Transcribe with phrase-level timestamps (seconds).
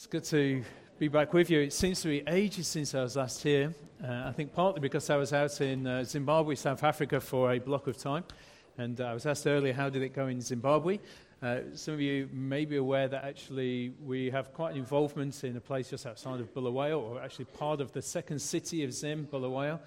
[0.00, 0.64] It's good to
[0.98, 1.60] be back with you.
[1.60, 3.74] It seems to be ages since I was last here.
[4.02, 7.58] Uh, I think partly because I was out in uh, Zimbabwe, South Africa for a
[7.58, 8.24] block of time.
[8.78, 11.00] And uh, I was asked earlier, how did it go in Zimbabwe?
[11.42, 15.58] Uh, some of you may be aware that actually we have quite an involvement in
[15.58, 19.28] a place just outside of Bulawayo, or actually part of the second city of Zim,
[19.30, 19.78] Bulawayo.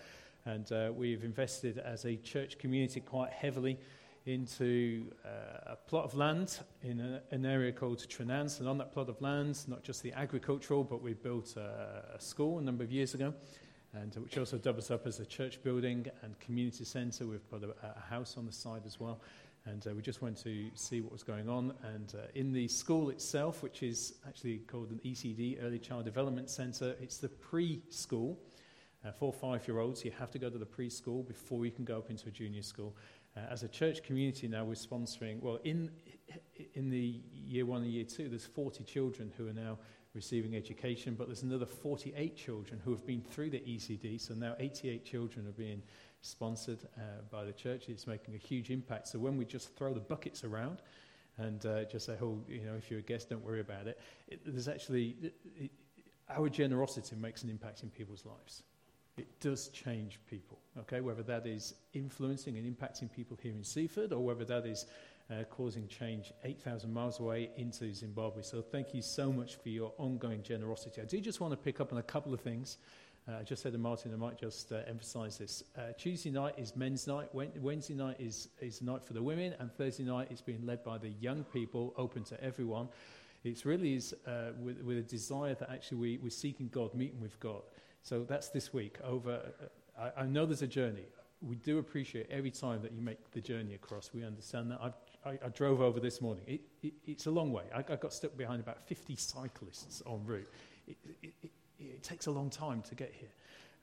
[0.45, 3.79] And uh, we've invested as a church community quite heavily
[4.25, 8.59] into uh, a plot of land in a, an area called Trenance.
[8.59, 12.21] And on that plot of land, not just the agricultural, but we built a, a
[12.21, 13.33] school a number of years ago,
[13.93, 17.27] and which also doubles up as a church building and community centre.
[17.27, 19.19] We've got a, a, house on the side as well.
[19.65, 21.73] And uh, we just went to see what was going on.
[21.93, 26.49] And uh, in the school itself, which is actually called an ECD, Early Child Development
[26.49, 28.37] Centre, it's the preschool.
[29.05, 31.83] Uh, for five year olds, you have to go to the preschool before you can
[31.83, 32.95] go up into a junior school.
[33.35, 35.89] Uh, as a church community now, we're sponsoring, well, in,
[36.75, 39.77] in the year one and year two, there's 40 children who are now
[40.13, 44.55] receiving education, but there's another 48 children who have been through the ECD, so now
[44.59, 45.81] 88 children are being
[46.21, 47.89] sponsored uh, by the church.
[47.89, 49.07] It's making a huge impact.
[49.07, 50.83] So when we just throw the buckets around
[51.39, 53.99] and uh, just say, oh, you know, if you're a guest, don't worry about it,
[54.27, 55.71] it there's actually, it, it,
[56.29, 58.61] our generosity makes an impact in people's lives
[59.17, 61.01] it does change people, okay?
[61.01, 64.85] Whether that is influencing and impacting people here in Seaford or whether that is
[65.29, 68.41] uh, causing change 8,000 miles away into Zimbabwe.
[68.41, 71.01] So thank you so much for your ongoing generosity.
[71.01, 72.77] I do just want to pick up on a couple of things.
[73.27, 75.63] Uh, I just said to Martin, I might just uh, emphasize this.
[75.77, 79.71] Uh, Tuesday night is men's night, Wednesday night is, is night for the women, and
[79.71, 82.89] Thursday night is being led by the young people, open to everyone.
[83.45, 87.21] It really is uh, with, with a desire that actually we, we're seeking God, meeting
[87.21, 87.61] with God.
[88.03, 88.97] So that's this week.
[89.03, 89.41] Over,
[89.97, 91.05] I, I, know there's a journey.
[91.41, 94.11] We do appreciate every time that you make the journey across.
[94.13, 94.79] We understand that.
[94.81, 94.93] I've,
[95.25, 96.43] I, I drove over this morning.
[96.45, 97.63] It, it, it's a long way.
[97.73, 100.49] I, I, got stuck behind about 50 cyclists en route.
[100.85, 100.97] It,
[101.79, 103.31] it takes a long time to get here.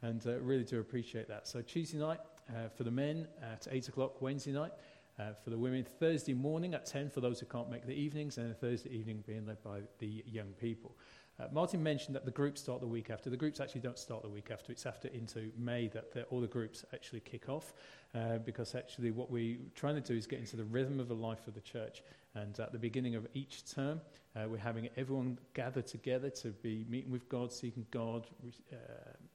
[0.02, 1.48] And uh, really do appreciate that.
[1.48, 4.72] So Tuesday night uh, for the men at 8 o'clock, Wednesday night.
[5.18, 8.38] Uh, for the women, Thursday morning at 10 for those who can't make the evenings,
[8.38, 10.96] and Thursday evening being led by the young people.
[11.40, 13.30] Uh, Martin mentioned that the groups start the week after.
[13.30, 14.72] The groups actually don't start the week after.
[14.72, 17.72] It's after into May that the, all the groups actually kick off
[18.14, 21.14] uh, because actually what we're trying to do is get into the rhythm of the
[21.14, 22.02] life of the church.
[22.34, 24.00] And at the beginning of each term,
[24.36, 28.26] uh, we're having everyone gather together to be meeting with God, seeking God,
[28.72, 28.76] uh,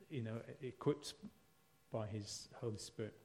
[0.10, 1.16] you know, equipped
[1.92, 3.16] by His Holy Spirit.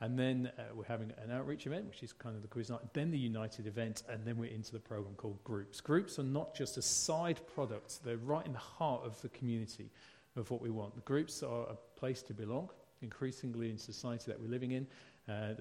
[0.00, 2.80] And then uh, we're having an outreach event, which is kind of the quiz night,
[2.92, 5.80] then the United event, and then we're into the program called Groups.
[5.80, 9.90] Groups are not just a side product, they're right in the heart of the community
[10.36, 10.94] of what we want.
[10.94, 12.70] The groups are a place to belong,
[13.02, 14.86] increasingly in society that we're living in.
[15.28, 15.52] Uh,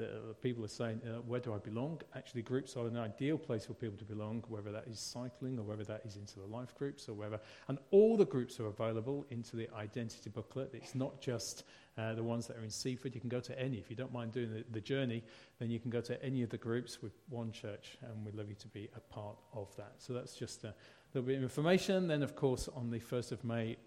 [0.41, 1.99] people are saying, uh, where do I belong?
[2.15, 5.63] Actually, groups are an ideal place for people to belong, whether that is cycling or
[5.63, 7.39] whether that is into the life groups or whether.
[7.67, 10.71] And all the groups are available into the identity booklet.
[10.73, 11.65] It's not just
[11.97, 13.13] uh, the ones that are in Seaford.
[13.13, 13.77] You can go to any.
[13.77, 15.21] If you don't mind doing the, the journey,
[15.59, 18.49] then you can go to any of the groups with one church, and we'd love
[18.49, 19.95] you to be a part of that.
[19.97, 20.73] So that's just a
[21.13, 22.07] little bit of information.
[22.07, 23.77] Then, of course, on the 1st of May,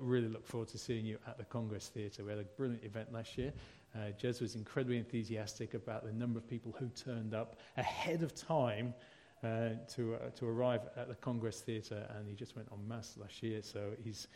[0.00, 2.24] really look forward to seeing you at the Congress Theatre.
[2.24, 3.52] We had a brilliant event last year.
[3.98, 8.32] Uh, Jez was incredibly enthusiastic about the number of people who turned up ahead of
[8.32, 8.94] time
[9.42, 13.16] uh, to, uh, to arrive at the Congress Theatre, and he just went en masse
[13.16, 14.28] last year, so he's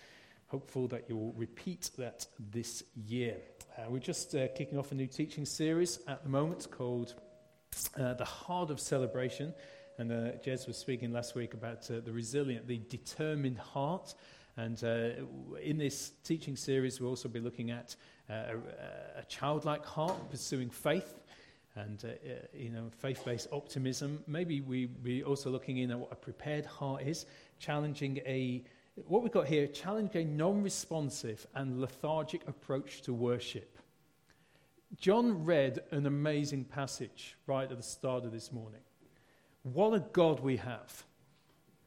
[0.48, 3.36] hopeful that you will repeat that this year.
[3.78, 7.14] Uh, we're just uh, kicking off a new teaching series at the moment called
[7.98, 9.54] uh, The Heart of Celebration,
[9.98, 10.10] and
[10.42, 14.14] Jez was speaking last week about the resilient, the determined heart.
[14.56, 17.96] And uh, in this teaching series, we'll also be looking at
[18.28, 21.20] uh, a, a, childlike heart, pursuing faith,
[21.74, 24.22] and uh, uh you know faith-based optimism.
[24.26, 27.24] Maybe we'll be also looking in at what a prepared heart is,
[27.58, 28.62] challenging a
[29.06, 33.78] what we've got here, challenging a non-responsive and lethargic approach to worship.
[35.00, 38.82] John read an amazing passage right at the start of this morning.
[39.62, 41.04] What a God we have.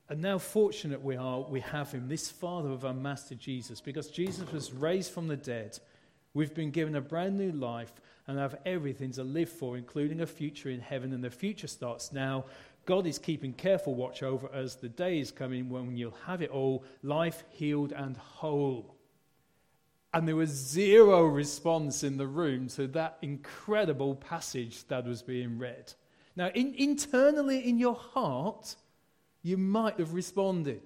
[0.08, 4.10] And now, fortunate we are, we have him, this Father of our Master Jesus, because
[4.10, 5.80] Jesus was raised from the dead.
[6.36, 7.94] We've been given a brand new life
[8.28, 11.12] and have everything to live for, including a future in heaven.
[11.14, 12.46] And the future starts now.
[12.86, 14.76] God is keeping careful watch over us.
[14.76, 18.96] The day is coming when you'll have it all life healed and whole.
[20.14, 25.58] And there was zero response in the room to that incredible passage that was being
[25.58, 25.94] read.
[26.36, 28.76] Now, in, internally in your heart,
[29.46, 30.82] you might have responded.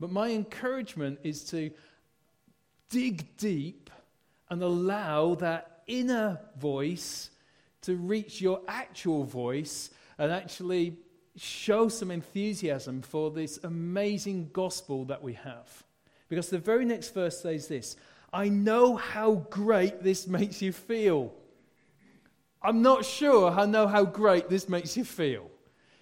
[0.00, 1.70] But my encouragement is to
[2.88, 3.90] dig deep
[4.48, 7.28] and allow that inner voice
[7.82, 10.96] to reach your actual voice and actually
[11.36, 15.84] show some enthusiasm for this amazing gospel that we have.
[16.30, 17.96] Because the very next verse says this
[18.32, 21.34] I know how great this makes you feel.
[22.62, 25.50] I'm not sure I know how great this makes you feel.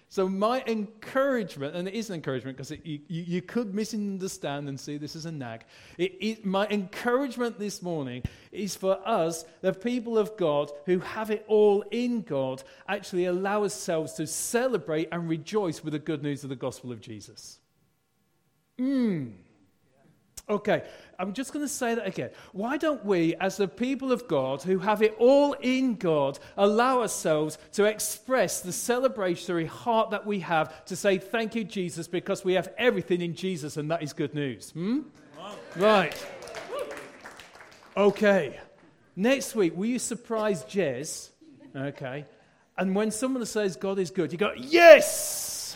[0.09, 4.97] So, my encouragement, and it is an encouragement because you, you, could misunderstand and see
[4.97, 5.65] this as a nag.
[5.97, 8.23] It, it, my encouragement this morning
[8.53, 13.63] is for us, the people of God who have it all in God, actually allow
[13.63, 17.59] ourselves to celebrate and rejoice with the good news of the gospel of Jesus.
[18.79, 19.33] Mmm.
[20.49, 20.83] Okay,
[21.19, 22.29] I'm just going to say that again.
[22.53, 27.01] Why don't we, as the people of God who have it all in God, allow
[27.01, 32.45] ourselves to express the celebratory heart that we have to say, Thank you, Jesus, because
[32.45, 34.71] we have everything in Jesus, and that is good news?
[34.71, 35.01] Hmm?
[35.75, 36.15] Right.
[37.97, 38.57] Okay.
[39.17, 41.29] Next week, will you surprise Jez?
[41.75, 42.25] Okay.
[42.77, 45.75] And when someone says God is good, you go, Yes!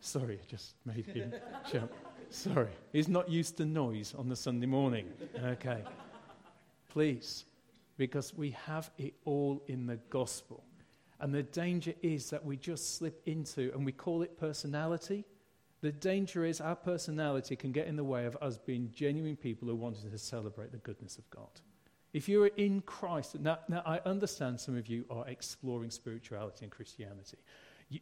[0.00, 1.32] Sorry, I just made him
[1.70, 1.92] jump.
[2.32, 5.06] Sorry, he's not used to noise on the Sunday morning.
[5.44, 5.84] Okay.
[6.88, 7.44] Please,
[7.98, 10.64] because we have it all in the gospel.
[11.20, 15.26] And the danger is that we just slip into, and we call it personality.
[15.82, 19.68] The danger is our personality can get in the way of us being genuine people
[19.68, 21.60] who want to celebrate the goodness of God.
[22.14, 26.72] If you're in Christ, now, now I understand some of you are exploring spirituality and
[26.72, 27.36] Christianity.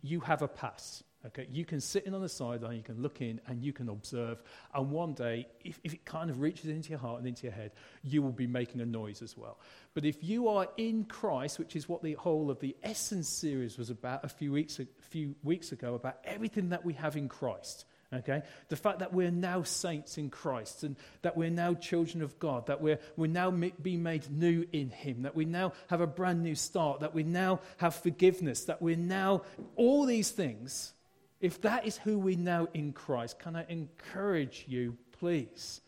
[0.03, 1.03] You, have a pass.
[1.27, 3.89] Okay, you can sit in on the sideline, you can look in, and you can
[3.89, 4.43] observe.
[4.75, 7.53] And one day, if, if it kind of reaches into your heart and into your
[7.53, 7.73] head,
[8.03, 9.59] you will be making a noise as well.
[9.93, 13.77] But if you are in Christ, which is what the whole of the Essence series
[13.77, 17.29] was about a few weeks, a few weeks ago, about everything that we have in
[17.29, 18.43] Christ, Okay?
[18.69, 22.67] The fact that we're now saints in Christ and that we're now children of God,
[22.67, 26.43] that we're, we're now being made new in Him, that we now have a brand
[26.43, 29.43] new start, that we now have forgiveness, that we're now,
[29.77, 30.93] all these things,
[31.41, 35.81] if that is who we know in Christ, can I encourage you, please,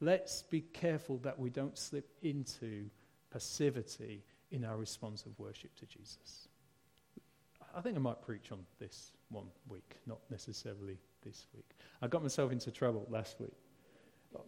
[0.00, 2.90] let's be careful that we don't slip into
[3.30, 6.48] passivity in our response of worship to Jesus.
[7.74, 11.68] I think I might preach on this one week, not necessarily this week.
[12.02, 13.52] I got myself into trouble last week.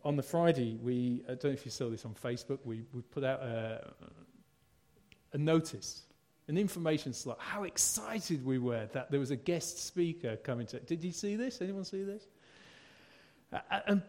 [0.05, 3.03] On the Friday, we, I don't know if you saw this on Facebook, we, we
[3.03, 3.93] put out a,
[5.33, 6.03] a notice,
[6.49, 10.79] an information slot, how excited we were that there was a guest speaker coming to.
[10.81, 11.61] Did you see this?
[11.61, 12.27] Anyone see this?
[13.87, 14.03] and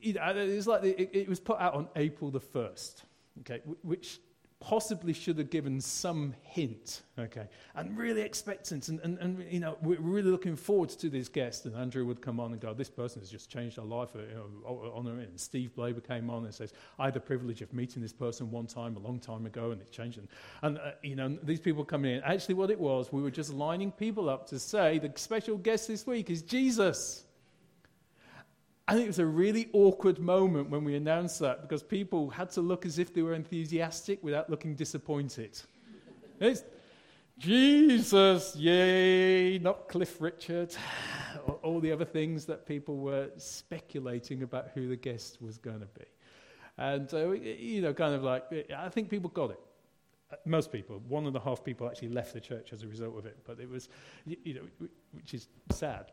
[0.00, 3.02] you know, it was like the, it, it was put out on April the 1st,
[3.40, 4.20] okay, which
[4.64, 8.88] possibly should have given some hint, okay, and really expectant.
[8.88, 11.66] And, and, and, you know, we're really looking forward to this guest.
[11.66, 14.20] And Andrew would come on and go, This person has just changed our life, uh,
[14.20, 15.28] you know, honor it.
[15.28, 18.50] And Steve Blaber came on and says, I had the privilege of meeting this person
[18.50, 20.16] one time, a long time ago, and it changed.
[20.16, 20.28] And,
[20.62, 22.22] and uh, you know, these people coming in.
[22.22, 25.88] Actually, what it was, we were just lining people up to say, The special guest
[25.88, 27.24] this week is Jesus.
[28.86, 32.50] I think it was a really awkward moment when we announced that because people had
[32.50, 35.58] to look as if they were enthusiastic without looking disappointed.
[36.38, 36.64] It's
[37.38, 40.76] Jesus, yay, not Cliff Richard,
[41.62, 45.86] all the other things that people were speculating about who the guest was going to
[45.86, 46.04] be.
[46.76, 48.44] And, uh, you know, kind of like,
[48.76, 49.60] I think people got it.
[50.44, 53.24] Most people, one and a half people actually left the church as a result of
[53.24, 53.88] it, but it was,
[54.26, 56.12] you know, which is sad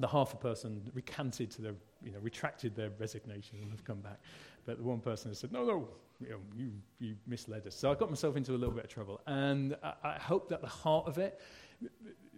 [0.00, 4.00] the half a person recanted to their, you know, retracted their resignation and have come
[4.00, 4.18] back.
[4.66, 5.88] But the one person has said, no, no,
[6.20, 7.74] you, know, you, you misled us.
[7.74, 9.20] So I got myself into a little bit of trouble.
[9.26, 11.40] And I, I hope that the heart of it,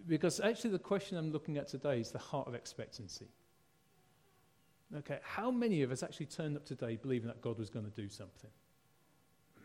[0.07, 3.27] because actually the question I'm looking at today is the heart of expectancy.
[4.95, 7.91] Okay, how many of us actually turned up today believing that God was going to
[7.91, 8.51] do something?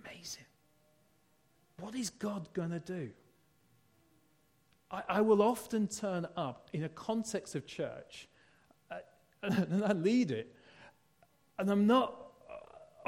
[0.04, 0.44] Amazing.
[1.80, 3.10] What is God going to do?
[4.90, 8.28] I, I will often turn up in a context of church
[8.90, 8.96] uh,
[9.42, 10.54] and I lead it,
[11.58, 12.28] and I'm not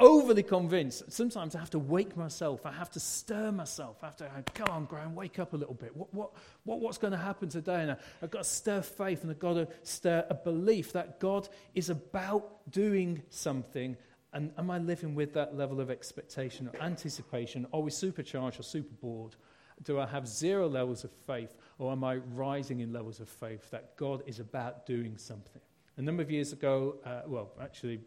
[0.01, 1.11] overly convinced.
[1.11, 2.65] Sometimes I have to wake myself.
[2.65, 3.97] I have to stir myself.
[4.01, 5.95] I have to go on, Graham, wake up a little bit.
[5.95, 6.31] What, what,
[6.63, 7.81] what, what's going to happen today?
[7.81, 11.19] And I, I've got to stir faith and I've got to stir a belief that
[11.19, 13.95] God is about doing something.
[14.33, 17.67] And am I living with that level of expectation or anticipation?
[17.73, 19.35] Are we supercharged or super bored?
[19.83, 21.55] Do I have zero levels of faith?
[21.79, 25.61] Or am I rising in levels of faith that God is about doing something?
[25.97, 27.99] A number of years ago, uh, well, actually,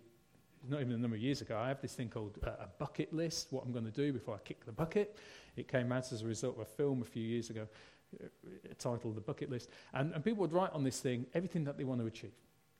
[0.69, 3.13] not even a number of years ago, I have this thing called uh, a bucket
[3.13, 5.19] list, what I'm going to do before I kick the bucket.
[5.57, 7.67] It came out as a result of a film a few years ago
[8.23, 8.27] uh,
[8.79, 9.71] titled The Bucket List.
[9.93, 12.33] And, and people would write on this thing everything that they want to achieve.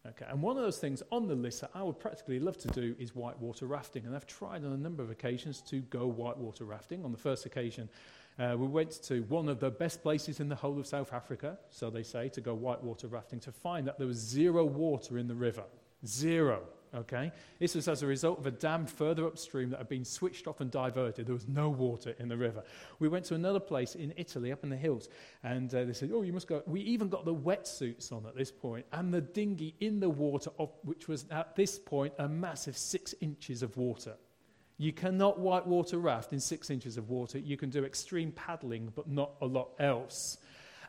[0.07, 2.69] Okay, and one of those things on the list that I would practically love to
[2.69, 4.05] do is whitewater rafting.
[4.05, 7.05] And I've tried on a number of occasions to go whitewater rafting.
[7.07, 7.89] On the first occasion,
[8.39, 11.57] Uh, we went to one of the best places in the whole of South Africa,
[11.71, 15.29] so they say, to go whitewater rafting, to find that there was zero water in
[15.29, 15.65] the river.
[16.05, 16.63] Zero.
[16.95, 17.33] Okay?
[17.59, 20.61] This was as a result of a dam further upstream that had been switched off
[20.61, 21.27] and diverted.
[21.27, 22.63] There was no water in the river.
[22.99, 25.09] We went to another place in Italy, up in the hills,
[25.43, 26.63] and uh, they said, Oh, you must go.
[26.67, 30.51] We even got the wetsuits on at this point, and the dinghy in the water,
[30.83, 34.15] which was at this point a massive six inches of water.
[34.77, 37.39] You cannot whitewater raft in six inches of water.
[37.39, 40.39] You can do extreme paddling, but not a lot else.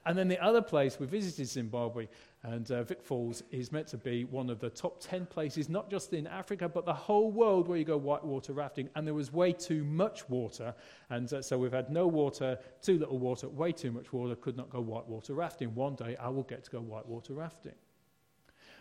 [0.08, 2.08] And then the other place, we visited Zimbabwe,
[2.44, 5.90] and uh, Vic Falls is meant to be one of the top 10 places, not
[5.90, 8.88] just in Africa, but the whole world where you go whitewater rafting.
[8.96, 10.76] And there was way too much water.
[11.10, 14.56] And uh, so we've had no water, too little water, way too much water, could
[14.56, 15.74] not go whitewater rafting.
[15.74, 17.74] One day I will get to go whitewater rafting.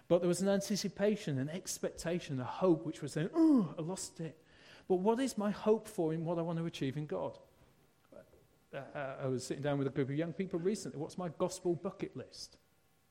[0.08, 4.20] But there was an anticipation, an expectation, a hope, which was saying, oh, I lost
[4.20, 4.36] it.
[4.88, 7.38] But what is my hope for in what I want to achieve in God?
[8.74, 8.80] Uh,
[9.22, 10.98] I was sitting down with a group of young people recently.
[10.98, 12.56] What's my gospel bucket list?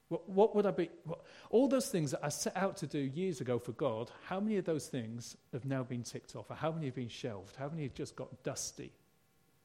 [0.10, 0.90] What, what would I be?
[1.06, 4.40] What, all those things that I set out to do years ago for God, how
[4.40, 6.52] many of those things have now been ticked off?
[6.52, 7.56] Or how many have been shelved?
[7.56, 8.92] How many have just got dusty?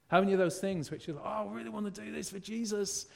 [0.06, 2.30] How many of those things which are like, oh, I really want to do this
[2.30, 3.06] for Jesus?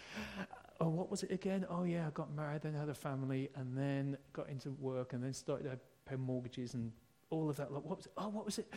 [0.80, 1.64] Oh, what was it again?
[1.70, 5.22] Oh, yeah, I got married, then had a family, and then got into work, and
[5.22, 6.92] then started to pay mortgages and
[7.32, 7.72] all of that.
[7.72, 8.12] Like, what was it?
[8.16, 8.72] Oh, what was it?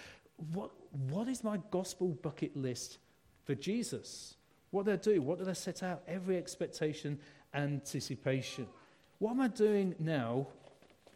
[0.53, 0.71] What,
[1.09, 2.97] what is my gospel bucket list
[3.43, 4.35] for Jesus?
[4.71, 5.21] What did I do?
[5.21, 6.01] What did I set out?
[6.07, 7.19] Every expectation
[7.53, 8.67] anticipation.
[9.19, 10.47] What am I doing now,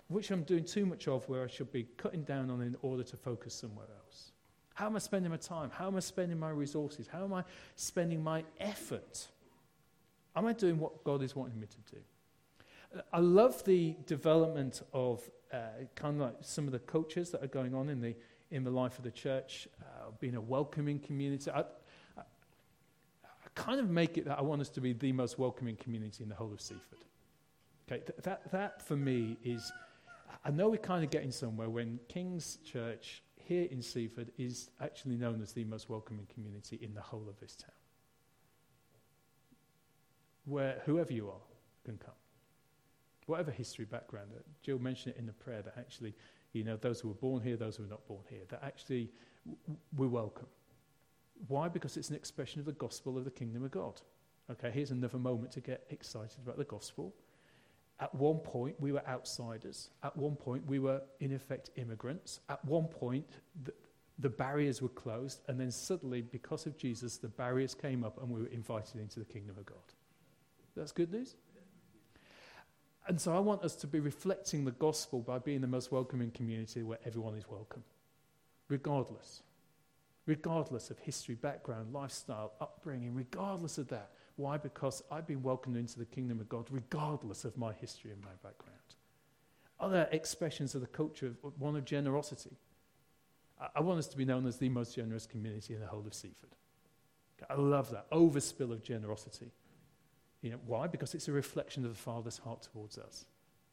[0.08, 3.04] which I'm doing too much of, where I should be cutting down on in order
[3.04, 4.32] to focus somewhere else?
[4.74, 5.70] How am I spending my time?
[5.74, 7.08] How am I spending my resources?
[7.12, 7.44] How am I
[7.76, 9.28] spending my effort?
[10.36, 13.02] Am I doing what God is wanting me to do?
[13.12, 15.58] I love the development of uh,
[15.96, 18.16] kind of like some of the cultures that are going on in the,
[18.52, 21.50] in the life of the church, uh, being a welcoming community.
[21.52, 21.64] I,
[23.60, 26.30] kind of make it that I want us to be the most welcoming community in
[26.30, 27.00] the whole of Seaford.
[27.88, 29.72] Okay, th- that, that for me is,
[30.46, 35.18] I know we're kind of getting somewhere when King's Church here in Seaford is actually
[35.18, 37.72] known as the most welcoming community in the whole of this town.
[40.46, 41.42] Where whoever you are
[41.84, 42.14] can come.
[43.30, 44.32] Whatever history background.
[44.36, 46.16] Uh, Jill mentioned it in the prayer that actually,
[46.54, 49.12] you know, those who were born here, those who were not born here, that actually
[49.96, 50.48] we're welcome.
[51.48, 51.70] Why?
[51.70, 54.02] Because it's an expression of the gospel of the kingdom of God.
[54.50, 57.14] Okay, here's another moment to get excited about the gospel.
[58.00, 59.92] At one point, we were outsiders.
[60.02, 62.40] At one point, we were, in effect, immigrants.
[62.50, 63.28] At one point,
[63.64, 63.74] the,
[64.18, 65.42] the barriers were closed.
[65.48, 69.20] And then suddenly, because of Jesus, the barriers came up and we were invited into
[69.20, 69.78] the kingdom of God.
[70.76, 71.36] That's good news?
[73.10, 76.32] And so I want us to be reflecting the gospel by being the most welcoming
[76.32, 77.84] community where everyone is welcome,
[78.70, 79.42] regardless
[80.30, 84.12] regardless of history, background, lifestyle, upbringing, regardless of that.
[84.36, 84.58] Why?
[84.58, 88.30] Because I've been welcomed into the kingdom of God regardless of my history and my
[88.44, 88.78] background.
[89.80, 92.56] Other expressions of the culture one of generosity.
[93.60, 96.06] I, I want us to be known as the most generous community in the whole
[96.06, 96.52] of Seaford.
[97.50, 99.52] I love that overspill of generosity.
[100.42, 100.88] You know, why?
[100.88, 103.26] Because it's a reflection of the Father's heart towards us,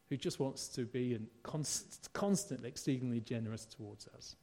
[0.09, 4.37] who just wants to be and const- constantly exceedingly generous towards us.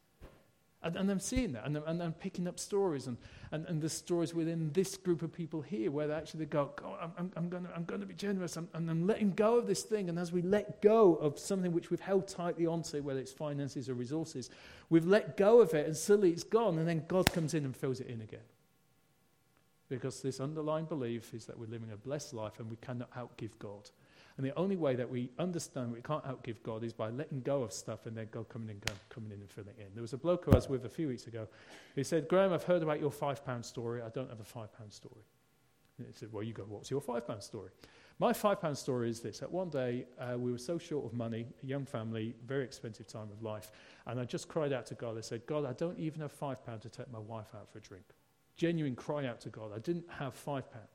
[0.83, 3.17] And, and I'm seeing that, and, and I'm picking up stories, and,
[3.51, 7.09] and, and the stories within this group of people here where they actually go, God,
[7.17, 10.09] I'm, I'm, going I'm to be generous, I'm, and I'm letting go of this thing.
[10.09, 13.87] And as we let go of something which we've held tightly onto, whether it's finances
[13.87, 14.49] or resources,
[14.89, 17.75] we've let go of it, and suddenly it's gone, and then God comes in and
[17.75, 18.41] fills it in again.
[19.93, 23.51] Because this underlying belief is that we're living a blessed life and we cannot outgive
[23.59, 23.91] God.
[24.37, 27.61] And the only way that we understand we can't outgive God is by letting go
[27.61, 29.85] of stuff and then God coming in, coming in and filling in.
[29.93, 31.47] There was a bloke who I was with a few weeks ago
[31.93, 34.01] who said, Graham, I've heard about your five pound story.
[34.01, 35.21] I don't have a five pound story.
[35.99, 37.69] And he said, Well, you go, what's your five pound story?
[38.17, 39.39] My five pound story is this.
[39.39, 43.05] that one day, uh, we were so short of money, a young family, very expensive
[43.05, 43.71] time of life,
[44.07, 45.19] and I just cried out to God.
[45.19, 47.77] I said, God, I don't even have five pound to take my wife out for
[47.77, 48.05] a drink.
[48.55, 49.71] Genuine cry out to God.
[49.75, 50.87] I didn't have five pound.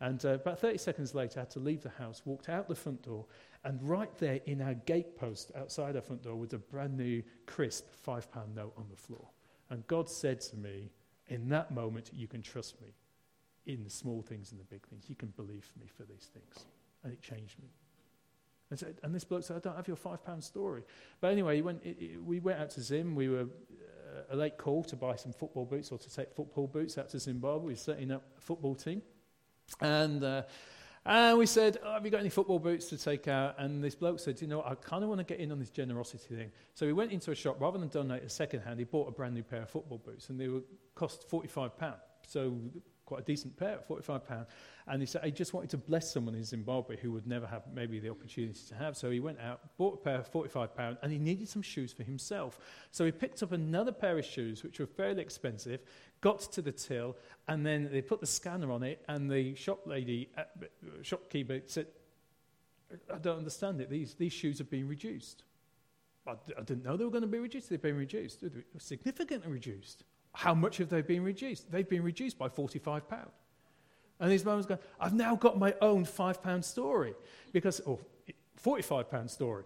[0.00, 2.74] And uh, about 30 seconds later, I had to leave the house, walked out the
[2.74, 3.26] front door,
[3.64, 7.86] and right there in our gatepost outside our front door was a brand new, crisp
[7.90, 9.26] five pound note on the floor.
[9.70, 10.90] And God said to me,
[11.26, 12.88] In that moment, you can trust me
[13.66, 15.06] in the small things and the big things.
[15.08, 16.66] You can believe me for these things.
[17.02, 17.68] And it changed me.
[18.70, 20.82] And, so, and this bloke said, I don't have your five pound story.
[21.20, 23.14] But anyway, went, it, it, we went out to Zim.
[23.14, 23.46] We were
[24.30, 27.18] a late call to buy some football boots or to take football boots out to
[27.18, 27.66] Zimbabwe.
[27.66, 29.02] We were setting up a football team.
[29.80, 30.42] And, uh,
[31.04, 33.54] and we said, oh, Have you got any football boots to take out?
[33.58, 35.70] And this bloke said, You know, I kind of want to get in on this
[35.70, 36.50] generosity thing.
[36.74, 37.60] So we went into a shop.
[37.60, 40.30] Rather than donate a second hand, he bought a brand new pair of football boots,
[40.30, 40.62] and they were
[40.94, 41.94] cost £45.
[42.26, 42.58] So
[43.08, 44.46] quite a decent pair at £45.
[44.86, 47.62] And he said he just wanted to bless someone in Zimbabwe who would never have
[47.74, 48.98] maybe the opportunity to have.
[48.98, 52.02] So he went out, bought a pair of £45, and he needed some shoes for
[52.02, 52.60] himself.
[52.90, 55.80] So he picked up another pair of shoes, which were fairly expensive,
[56.20, 57.16] got to the till,
[57.48, 60.42] and then they put the scanner on it, and the shop lady, uh,
[61.00, 61.86] shopkeeper said,
[63.12, 63.88] I don't understand it.
[63.88, 65.44] These, these shoes have been reduced.
[66.26, 67.70] I d- I didn't know they were going to be reduced.
[67.70, 68.44] They've been reduced,
[68.76, 70.04] significantly reduced.
[70.32, 71.70] How much have they been reduced?
[71.70, 73.02] They've been reduced by £45.
[74.20, 77.14] And these moments go, I've now got my own £5 story.
[77.52, 77.98] Because, or
[78.62, 79.64] £45 story.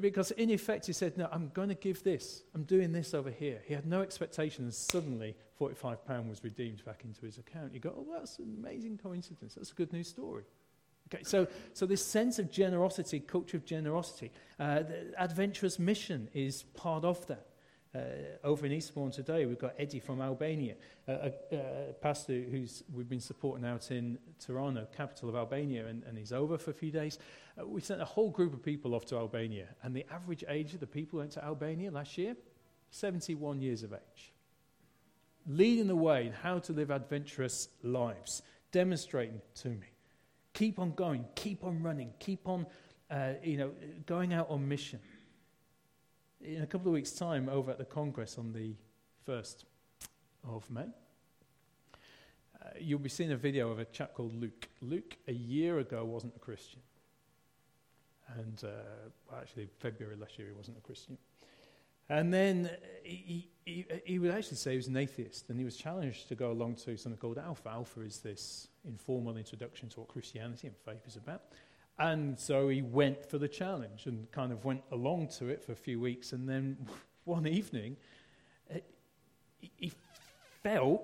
[0.00, 2.42] Because in effect, he said, No, I'm going to give this.
[2.54, 3.60] I'm doing this over here.
[3.66, 7.74] He had no expectation, and suddenly £45 was redeemed back into his account.
[7.74, 9.54] You go, Oh, that's an amazing coincidence.
[9.54, 10.44] That's a good news story.
[11.12, 14.82] Okay, so, so this sense of generosity, culture of generosity, uh,
[15.18, 17.46] adventurous mission is part of that.
[17.92, 17.98] Uh,
[18.44, 20.76] over in Eastbourne today, we've got Eddie from Albania,
[21.08, 21.32] a,
[22.00, 26.56] pastor who's we've been supporting out in Tirana, capital of Albania, and, and he's over
[26.56, 27.18] for a few days.
[27.60, 30.72] Uh, we sent a whole group of people off to Albania, and the average age
[30.72, 32.36] of the people who went to Albania last year,
[32.90, 34.32] 71 years of age.
[35.48, 39.88] Leading the way in how to live adventurous lives, demonstrating to me.
[40.52, 42.66] Keep on going, keep on running, keep on,
[43.10, 43.72] uh, you know,
[44.06, 45.00] going out on mission
[46.42, 48.74] in a couple of weeks' time over at the Congress on the
[49.28, 49.64] 1st
[50.48, 50.82] of May.
[50.82, 54.68] Uh, you'll be seeing a video of a chap called Luke.
[54.80, 56.80] Luke, a year ago, wasn't a Christian.
[58.38, 61.18] And uh, actually, February last year, he wasn't a Christian.
[62.08, 62.70] And then
[63.04, 66.34] he, he, he, would actually say he was an atheist, and he was challenged to
[66.34, 67.68] go along to something called Alpha.
[67.68, 71.42] Alpha is this informal introduction to what Christianity and faith is about.
[72.00, 75.72] And so he went for the challenge and kind of went along to it for
[75.72, 76.32] a few weeks.
[76.32, 76.78] And then
[77.24, 77.98] one evening,
[78.70, 78.80] eh,
[79.76, 79.92] he
[80.62, 81.02] felt,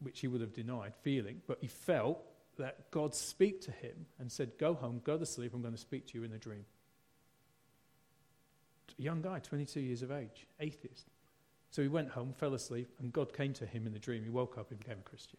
[0.00, 2.22] which he would have denied feeling, but he felt
[2.58, 5.80] that God speak to him and said, Go home, go to sleep, I'm going to
[5.80, 6.66] speak to you in a dream.
[8.98, 11.06] Young guy, 22 years of age, atheist.
[11.70, 14.22] So he went home, fell asleep, and God came to him in the dream.
[14.22, 15.38] He woke up and became a Christian.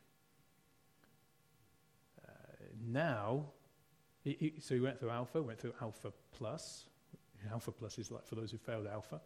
[2.27, 2.31] Uh,
[2.87, 3.45] now,
[4.23, 6.85] he, he, so he went through Alpha, went through Alpha Plus.
[7.51, 9.19] Alpha Plus is like for those who failed Alpha.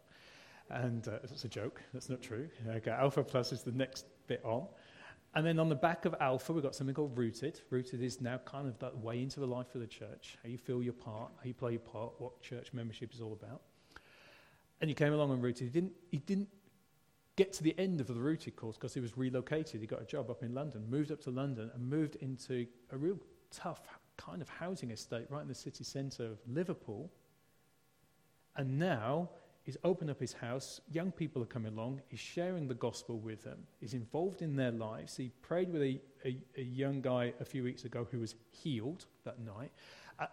[0.70, 1.80] And uh, that's a joke.
[1.94, 2.48] That's not true.
[2.68, 4.66] Okay, Alpha Plus is the next bit on.
[5.34, 7.60] And then on the back of Alpha, we've got something called Rooted.
[7.70, 10.58] Rooted is now kind of that way into the life of the church, how you
[10.58, 13.60] feel your part, how you play your part, what church membership is all about.
[14.80, 15.64] And he came along on Rooted.
[15.64, 16.48] He didn't, he didn't
[17.36, 19.80] get to the end of the Rooted course because he was relocated.
[19.80, 22.96] He got a job up in London, moved up to London, and moved into a
[22.96, 23.18] real
[23.50, 23.82] tough
[24.18, 27.10] kind of housing estate right in the city centre of Liverpool.
[28.56, 29.30] And now
[29.62, 30.80] he's opened up his house.
[30.92, 32.02] Young people are coming along.
[32.08, 33.58] He's sharing the gospel with them.
[33.80, 35.16] He's involved in their lives.
[35.16, 39.06] He prayed with a, a, a young guy a few weeks ago who was healed
[39.24, 39.70] that night.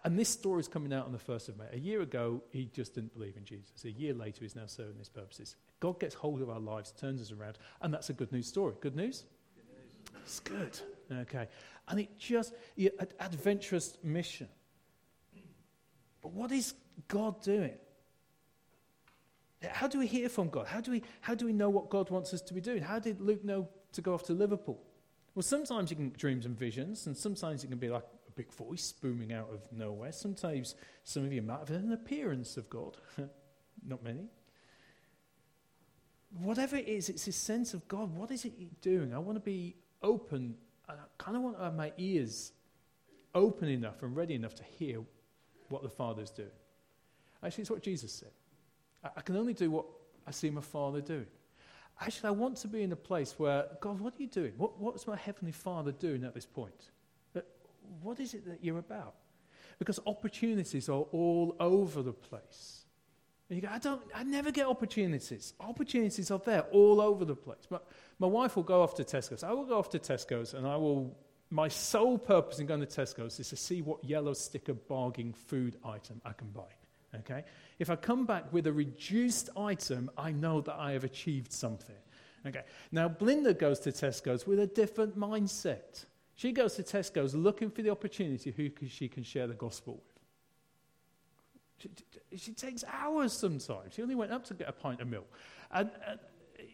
[0.02, 1.66] And this story is coming out on the 1st of May.
[1.72, 3.84] A year ago, he just didn't believe in Jesus.
[3.84, 5.54] A year later, he's now serving his purposes.
[5.78, 8.74] God gets hold of our lives, turns us around, and that's a good news story.
[8.80, 9.22] Good news?
[9.54, 10.22] Good news.
[10.24, 10.95] It's good.
[11.10, 11.48] Okay.
[11.88, 14.48] And it just, yeah, an adventurous mission.
[16.22, 16.74] But what is
[17.08, 17.76] God doing?
[19.64, 20.66] How do we hear from God?
[20.66, 22.82] How do we, how do we know what God wants us to be doing?
[22.82, 24.80] How did Luke know to go off to Liverpool?
[25.34, 28.52] Well, sometimes you can dreams and visions, and sometimes it can be like a big
[28.52, 30.12] voice booming out of nowhere.
[30.12, 32.96] Sometimes some of you might have an appearance of God.
[33.86, 34.28] Not many.
[36.38, 38.14] Whatever it is, it's a sense of God.
[38.14, 39.14] What is it doing?
[39.14, 40.56] I want to be open
[40.88, 42.52] I kind of want to have my ears
[43.34, 45.00] open enough and ready enough to hear
[45.68, 46.48] what the Father's doing.
[47.42, 48.30] Actually, it's what Jesus said.
[49.04, 49.86] I, I can only do what
[50.26, 51.26] I see my Father doing.
[52.00, 54.52] Actually, I want to be in a place where, God, what are you doing?
[54.56, 56.90] What, what's my Heavenly Father doing at this point?
[57.34, 57.40] Uh,
[58.02, 59.14] what is it that you're about?
[59.78, 62.85] Because opportunities are all over the place.
[63.48, 65.54] And you go, I don't, I never get opportunities.
[65.60, 67.66] Opportunities are there all over the place.
[67.68, 67.86] But
[68.18, 69.44] my wife will go off to Tesco's.
[69.44, 71.16] I will go off to Tesco's and I will,
[71.50, 75.76] my sole purpose in going to Tesco's is to see what yellow sticker bargain food
[75.84, 76.62] item I can buy.
[77.14, 77.44] Okay?
[77.78, 81.96] If I come back with a reduced item, I know that I have achieved something.
[82.46, 82.62] Okay?
[82.90, 86.04] Now, Belinda goes to Tesco's with a different mindset.
[86.34, 90.15] She goes to Tesco's looking for the opportunity who she can share the gospel with.
[91.78, 91.90] She,
[92.36, 93.94] she, takes hours sometimes.
[93.94, 95.30] She only went up to get a pint of milk.
[95.70, 96.18] And, and,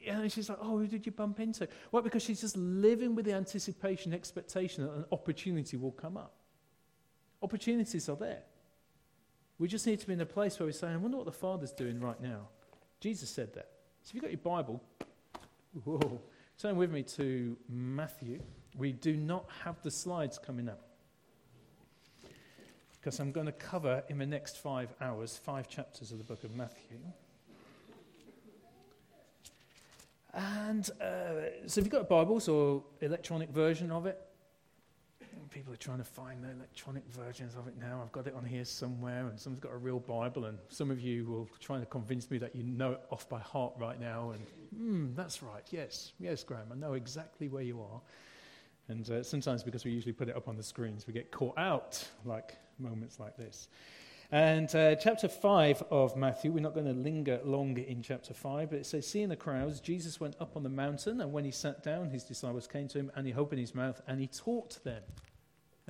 [0.07, 1.69] and she's like, oh, who did you bump into?
[1.91, 6.35] Well, because she's just living with the anticipation, expectation that an opportunity will come up.
[7.43, 8.43] Opportunities are there.
[9.59, 11.33] We just need to be in a place where we're saying, I wonder what the
[11.33, 12.49] Father's doing right now.
[13.01, 13.69] Jesus said that.
[14.03, 14.83] So if you've got your Bible,
[15.85, 16.21] whoa,
[16.59, 18.41] turn with me to Matthew
[18.77, 20.92] We do not have the slides coming up
[23.03, 26.45] because I'm going to cover in the next five hours five chapters of the book
[26.45, 26.99] of Matthew.
[30.33, 34.19] And uh, so, if you've got Bibles or electronic version of it,
[35.51, 38.01] people are trying to find the electronic versions of it now.
[38.03, 41.01] I've got it on here somewhere, and someone's got a real Bible, and some of
[41.01, 44.31] you will try to convince me that you know it off by heart right now.
[44.31, 48.01] And hmm, that's right, yes, yes, Graham, I know exactly where you are.
[48.89, 51.57] And uh, sometimes, because we usually put it up on the screens, we get caught
[51.57, 53.69] out like moments like this.
[54.33, 58.71] And uh, chapter 5 of Matthew, we're not going to linger longer in chapter 5,
[58.71, 61.51] but it says, Seeing the crowds, Jesus went up on the mountain, and when he
[61.51, 64.83] sat down, his disciples came to him, and he opened his mouth, and he taught
[64.85, 65.03] them.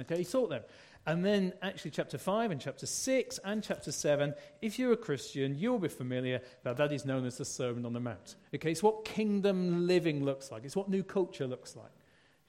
[0.00, 0.62] Okay, he taught them.
[1.06, 5.56] And then, actually, chapter 5 and chapter 6 and chapter 7, if you're a Christian,
[5.56, 8.34] you'll be familiar that that is known as the Sermon on the Mount.
[8.52, 11.92] Okay, it's what kingdom living looks like, it's what new culture looks like.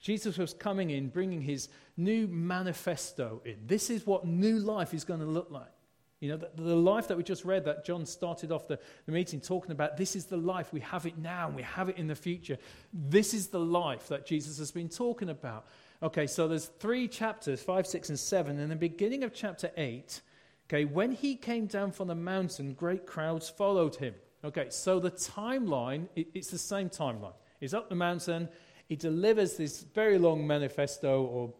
[0.04, 3.56] Jesus was coming in, bringing his new manifesto in.
[3.66, 5.72] This is what new life is going to look like.
[6.20, 9.12] You know, the, the, life that we just read, that John started off the, the
[9.12, 10.74] meeting talking about, this is the life.
[10.74, 12.58] We have it now and we have it in the future.
[12.92, 15.66] This is the life that Jesus has been talking about.
[16.02, 18.58] Okay, so there's three chapters, five, six, and seven.
[18.58, 20.20] In the beginning of chapter eight,
[20.68, 24.14] okay, when he came down from the mountain, great crowds followed him.
[24.44, 27.32] Okay, so the timeline, it, it's the same timeline.
[27.58, 28.50] He's up the mountain,
[28.88, 31.54] he delivers this very long manifesto or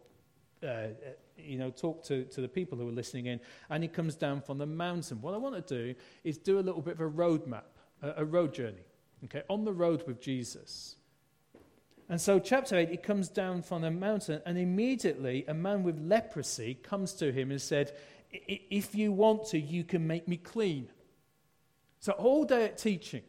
[0.67, 0.87] uh,
[1.37, 4.41] you know, talk to, to the people who are listening in, and he comes down
[4.41, 5.21] from the mountain.
[5.21, 7.67] What I want to do is do a little bit of a road map,
[8.01, 8.85] a, a road journey,
[9.25, 10.95] okay, on the road with Jesus.
[12.07, 15.99] And so, chapter 8, he comes down from the mountain, and immediately a man with
[15.99, 17.93] leprosy comes to him and said,
[18.31, 20.89] If you want to, you can make me clean.
[21.99, 23.23] So, all day at teaching,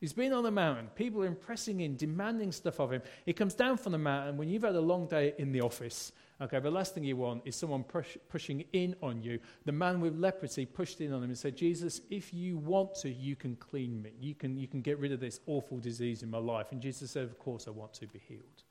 [0.00, 0.88] He's been on the mountain.
[0.94, 3.02] People are impressing in, demanding stuff of him.
[3.26, 6.12] He comes down from the mountain when you've had a long day in the office.
[6.40, 9.38] Okay, the last thing you want is someone push, pushing in on you.
[9.66, 13.10] The man with leprosy pushed in on him and said, Jesus, if you want to,
[13.10, 14.12] you can clean me.
[14.18, 16.68] You can, you can get rid of this awful disease in my life.
[16.72, 18.62] And Jesus said, Of course, I want to be healed.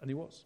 [0.00, 0.44] And he was.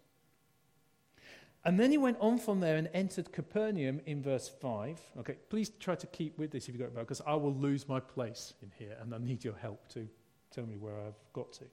[1.66, 5.00] And then he went on from there and entered Capernaum in verse 5.
[5.20, 7.88] Okay, please try to keep with this if you've got it because I will lose
[7.88, 10.06] my place in here and I need your help to
[10.50, 11.64] tell me where I've got to.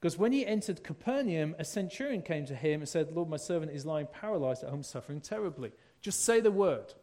[0.00, 3.72] Because when he entered Capernaum, a centurion came to him and said, Lord, my servant
[3.72, 5.72] is lying paralyzed at home, suffering terribly.
[6.00, 6.94] Just say the word.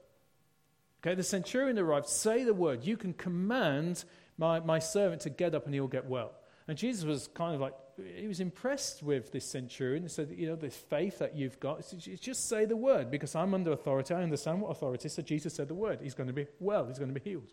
[1.01, 2.07] Okay, the centurion arrived.
[2.07, 2.85] Say the word.
[2.85, 4.05] You can command
[4.37, 6.31] my, my servant to get up and he'll get well.
[6.67, 7.73] And Jesus was kind of like,
[8.15, 10.03] he was impressed with this centurion.
[10.03, 13.53] He said, You know, this faith that you've got, just say the word because I'm
[13.53, 14.13] under authority.
[14.13, 15.13] I understand what authority is.
[15.13, 15.99] So Jesus said the word.
[16.01, 17.51] He's going to be well, he's going to be healed.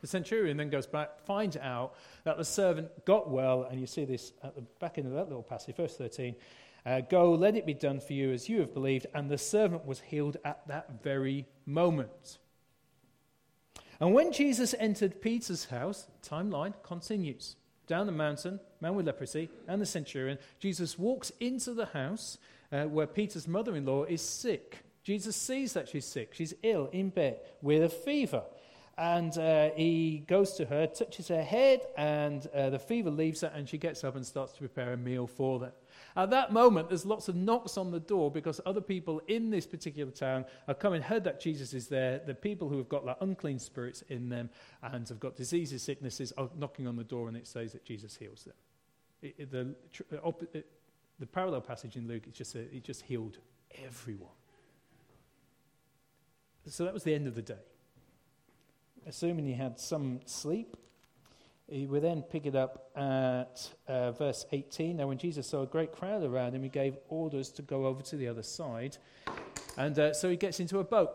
[0.00, 4.04] The centurion then goes back, finds out that the servant got well, and you see
[4.04, 6.36] this at the back end of that little passage, verse 13.
[6.86, 9.06] Uh, Go, let it be done for you as you have believed.
[9.14, 12.38] And the servant was healed at that very moment.
[14.00, 17.56] And when Jesus entered Peter's house, timeline continues
[17.88, 20.38] down the mountain, man with leprosy, and the centurion.
[20.60, 22.38] Jesus walks into the house
[22.70, 24.84] uh, where Peter's mother in law is sick.
[25.02, 26.34] Jesus sees that she's sick.
[26.34, 28.42] She's ill in bed with a fever.
[28.98, 33.52] And uh, he goes to her, touches her head, and uh, the fever leaves her,
[33.54, 35.72] and she gets up and starts to prepare a meal for them.
[36.16, 39.66] At that moment, there's lots of knocks on the door because other people in this
[39.66, 42.20] particular town have come and heard that Jesus is there.
[42.24, 44.50] The people who have got like unclean spirits in them
[44.82, 48.16] and have got diseases, sicknesses are knocking on the door, and it says that Jesus
[48.16, 48.54] heals them.
[49.22, 49.74] It, it, the,
[50.52, 50.66] it,
[51.18, 53.38] the parallel passage in Luke, it just, uh, it just healed
[53.84, 54.28] everyone.
[56.66, 57.54] So that was the end of the day.
[59.06, 60.76] Assuming he had some sleep,
[61.70, 64.96] would then pick it up at uh, verse 18.
[64.96, 68.02] Now, when Jesus saw a great crowd around him, he gave orders to go over
[68.02, 68.96] to the other side.
[69.76, 71.10] And uh, so he gets into a boat,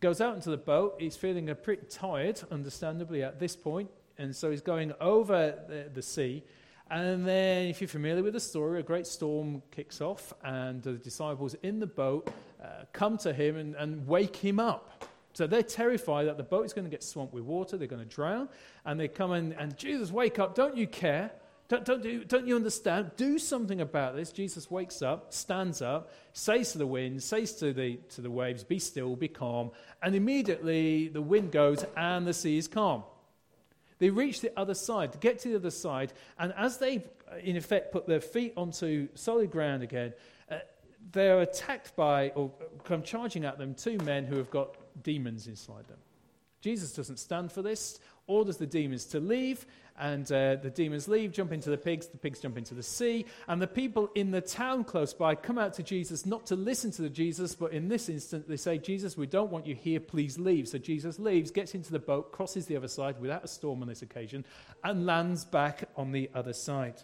[0.00, 0.96] goes out into the boat.
[0.98, 3.88] He's feeling a pretty tired, understandably, at this point.
[4.18, 6.42] And so he's going over the, the sea.
[6.90, 10.92] And then, if you're familiar with the story, a great storm kicks off, and the
[10.92, 12.30] disciples in the boat
[12.62, 15.06] uh, come to him and, and wake him up.
[15.32, 18.02] So they're terrified that the boat is going to get swamped with water, they're going
[18.02, 18.48] to drown,
[18.84, 21.32] and they come in and Jesus, wake up, don't you care?
[21.68, 23.12] Don't, don't, do, don't you understand?
[23.16, 24.30] Do something about this.
[24.30, 28.62] Jesus wakes up, stands up, says to the wind, says to the, to the waves,
[28.62, 29.70] Be still, be calm.
[30.02, 33.04] And immediately the wind goes and the sea is calm.
[34.00, 37.04] They reach the other side, get to the other side, and as they,
[37.42, 40.12] in effect, put their feet onto solid ground again,
[40.50, 40.56] uh,
[41.12, 42.50] they're attacked by, or
[42.84, 45.98] come charging at them, two men who have got demons inside them.
[46.60, 49.66] Jesus doesn't stand for this, orders the demons to leave,
[49.98, 53.26] and uh, the demons leave, jump into the pigs, the pigs jump into the sea,
[53.48, 56.90] and the people in the town close by come out to Jesus not to listen
[56.92, 60.00] to the Jesus, but in this instant they say, Jesus, we don't want you here,
[60.00, 60.68] please leave.
[60.68, 63.88] So Jesus leaves, gets into the boat, crosses the other side without a storm on
[63.88, 64.44] this occasion,
[64.84, 67.02] and lands back on the other side.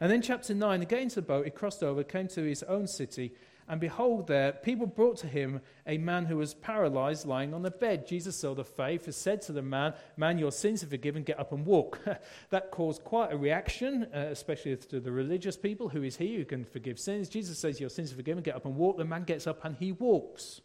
[0.00, 2.86] And then, chapter 9, again into the boat, he crossed over, came to his own
[2.86, 3.32] city,
[3.68, 7.70] and behold, there people brought to him a man who was paralyzed, lying on the
[7.70, 8.06] bed.
[8.06, 11.38] Jesus saw the faith and said to the man, Man, your sins are forgiven, get
[11.38, 12.00] up and walk.
[12.50, 15.88] that caused quite a reaction, uh, especially to the religious people.
[15.88, 17.28] Who is he who can forgive sins?
[17.28, 18.96] Jesus says, Your sins are forgiven, get up and walk.
[18.96, 20.60] The man gets up and he walks.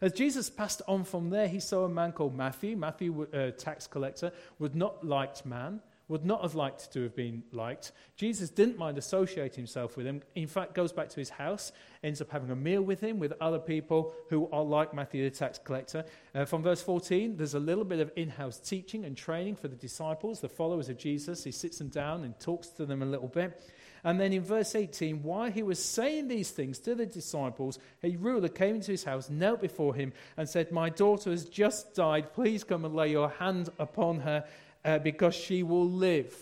[0.00, 2.76] As Jesus passed on from there, he saw a man called Matthew.
[2.76, 7.14] Matthew, a uh, tax collector, was not liked man would not have liked to have
[7.14, 7.92] been liked.
[8.16, 10.22] Jesus didn't mind associating himself with him.
[10.34, 11.70] In fact, goes back to his house,
[12.02, 15.34] ends up having a meal with him, with other people who are like Matthew the
[15.34, 16.04] tax collector.
[16.34, 19.68] Uh, from verse 14, there's a little bit of in house teaching and training for
[19.68, 21.44] the disciples, the followers of Jesus.
[21.44, 23.62] He sits them down and talks to them a little bit.
[24.04, 28.16] And then in verse 18, while he was saying these things to the disciples, a
[28.16, 32.32] ruler came into his house, knelt before him, and said, My daughter has just died.
[32.32, 34.44] Please come and lay your hand upon her
[34.88, 36.34] uh, because she will live.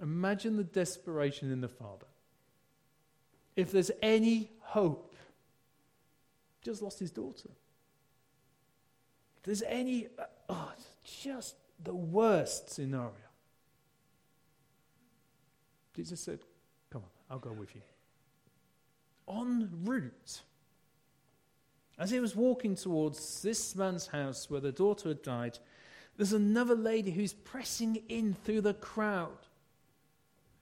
[0.00, 2.06] Imagine the desperation in the father.
[3.56, 5.16] If there's any hope,
[6.62, 7.48] just lost his daughter.
[9.38, 10.72] If there's any, uh, oh,
[11.22, 13.10] just the worst scenario.
[15.96, 16.38] Jesus said,
[16.90, 17.82] Come on, I'll go with you.
[19.28, 20.42] En route,
[21.98, 25.58] as he was walking towards this man's house where the daughter had died,
[26.16, 29.46] there's another lady who's pressing in through the crowd.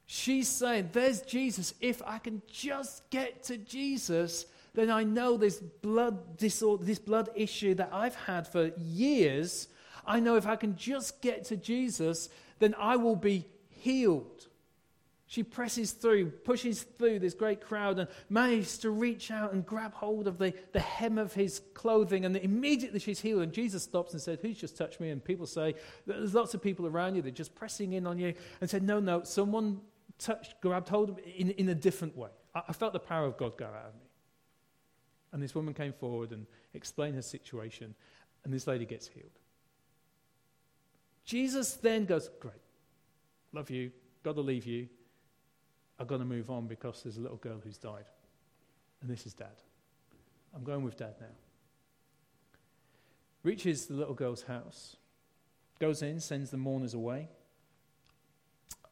[0.07, 1.75] She's saying, There's Jesus.
[1.81, 7.29] If I can just get to Jesus, then I know this blood disorder, this blood
[7.35, 9.69] issue that I've had for years.
[10.07, 14.47] I know if I can just get to Jesus, then I will be healed.
[15.31, 19.95] She presses through, pushes through this great crowd, and manages to reach out and grab
[19.95, 22.25] hold of the, the hem of his clothing.
[22.25, 23.43] And immediately she's healed.
[23.43, 25.11] And Jesus stops and said, Who's just touched me?
[25.11, 27.23] And people say, There's lots of people around you.
[27.23, 28.35] They're just pressing in on you.
[28.61, 29.81] And said, No, no, someone
[30.19, 32.31] touched, grabbed hold of me in, in a different way.
[32.53, 34.09] I, I felt the power of God go out of me.
[35.31, 37.95] And this woman came forward and explained her situation.
[38.43, 39.31] And this lady gets healed.
[41.25, 42.55] Jesus then goes, Great,
[43.53, 43.93] love you,
[44.25, 44.89] God will leave you
[46.01, 48.07] I've got to move on because there's a little girl who's died.
[49.03, 49.49] And this is dad.
[50.57, 51.27] I'm going with dad now.
[53.43, 54.97] Reaches the little girl's house,
[55.79, 57.29] goes in, sends the mourners away,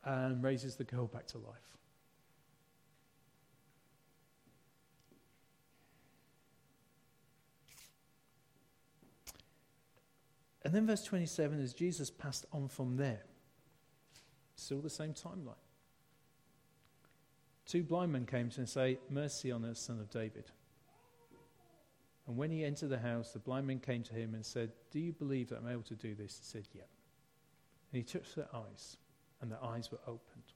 [0.05, 1.77] and raises the girl back to life.
[10.63, 13.23] And then, verse 27, as Jesus passed on from there,
[14.57, 15.55] still the same timeline.
[17.69, 20.45] Two blind men came to him and say, Mercy on us, son of David.
[22.27, 24.99] And when he entered the house, the blind men came to him and said, Do
[24.99, 26.39] you believe that I'm able to do this?
[26.39, 26.83] He said, Yeah.
[27.93, 28.97] And he touched their eyes,
[29.43, 30.53] and their eyes were opened.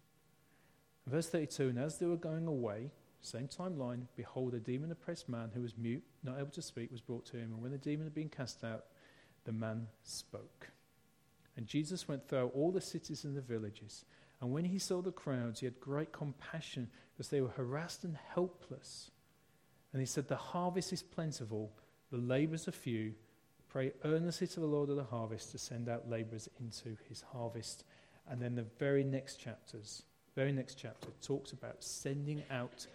[1.06, 5.50] verse 32 And as they were going away, same timeline, behold, a demon oppressed man
[5.54, 7.52] who was mute, not able to speak, was brought to him.
[7.52, 8.86] And when the demon had been cast out,
[9.44, 10.70] the man spoke.
[11.56, 14.06] And Jesus went through all the cities and the villages
[14.42, 18.18] and when he saw the crowds, he had great compassion because they were harassed and
[18.34, 19.12] helpless.
[19.92, 21.72] And he said, The harvest is plentiful,
[22.10, 23.14] the laborers are few.
[23.68, 27.84] Pray earnestly to the Lord of the harvest to send out laborers into his harvest.
[28.28, 30.02] And then the very next chapters,
[30.34, 32.86] very next chapter, talks about sending out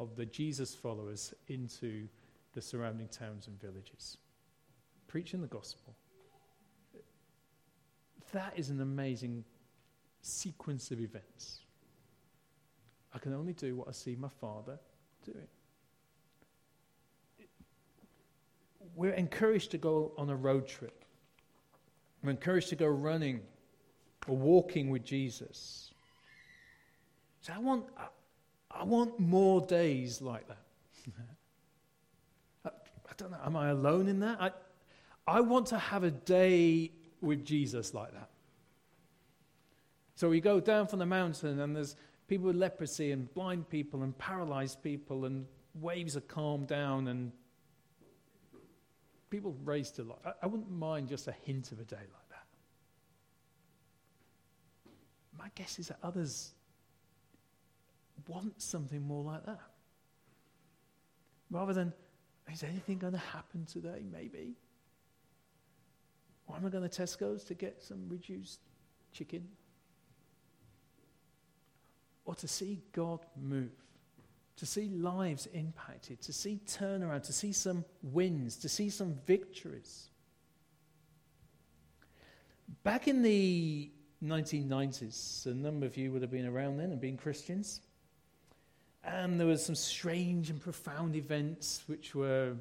[0.00, 2.08] of the Jesus followers into
[2.54, 4.16] the surrounding towns and villages,
[5.06, 5.94] preaching the gospel.
[8.32, 9.44] That is an amazing
[10.22, 11.60] sequence of events.
[13.14, 14.78] I can only do what I see my Father
[15.24, 15.46] doing.
[18.94, 21.04] We're encouraged to go on a road trip.
[22.22, 23.40] We're encouraged to go running
[24.26, 25.92] or walking with Jesus.
[27.40, 28.06] So I want, I,
[28.70, 30.64] I want more days like that.
[32.64, 34.40] I, I, don't know, am I alone in that?
[34.40, 34.50] I,
[35.26, 38.30] I want to have a day with Jesus like that.
[40.18, 41.94] So we go down from the mountain, and there's
[42.26, 47.30] people with leprosy, and blind people, and paralyzed people, and waves are calmed down, and
[49.30, 50.18] people raised to life.
[50.26, 52.46] I, I wouldn't mind just a hint of a day like that.
[55.38, 56.52] My guess is that others
[58.26, 59.60] want something more like that.
[61.48, 61.92] Rather than,
[62.52, 64.02] is anything going to happen today?
[64.10, 64.56] Maybe.
[66.48, 68.58] Or am I going to Tesco's to get some reduced
[69.12, 69.46] chicken?
[72.28, 73.72] Or to see God move,
[74.58, 80.10] to see lives impacted, to see turnaround, to see some wins, to see some victories.
[82.84, 83.90] Back in the
[84.22, 87.80] 1990s, a number of you would have been around then and been Christians.
[89.02, 92.56] And there was some strange and profound events which were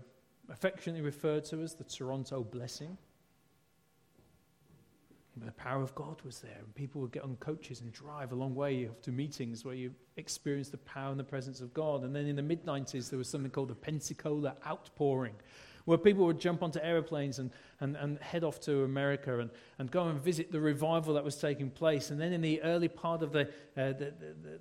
[0.50, 2.98] affectionately referred to as the Toronto blessing.
[5.46, 8.36] The power of God was there, and people would get on coaches and drive a
[8.36, 12.04] long way to meetings where you experience the power and the presence of God.
[12.04, 15.36] And then in the mid 90s, there was something called the Pensacola outpouring,
[15.86, 19.92] where people would jump onto aeroplanes and, and, and head off to America and, and
[19.92, 22.10] go and visit the revival that was taking place.
[22.10, 24.60] And then in the early part of the, uh, the, the,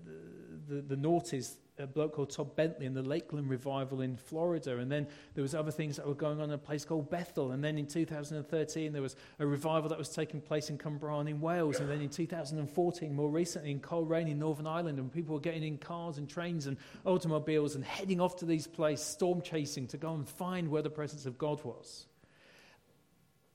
[0.69, 4.79] the, the, the noughties, a bloke called Todd Bentley and the Lakeland revival in Florida.
[4.79, 7.53] And then there was other things that were going on in a place called Bethel.
[7.53, 11.41] And then in 2013, there was a revival that was taking place in Cwmbran in
[11.41, 11.79] Wales.
[11.79, 15.63] And then in 2014, more recently, in Coleraine in Northern Ireland, and people were getting
[15.63, 19.97] in cars and trains and automobiles and heading off to these places, storm chasing, to
[19.97, 22.07] go and find where the presence of God was.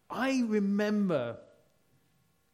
[0.09, 1.37] I remember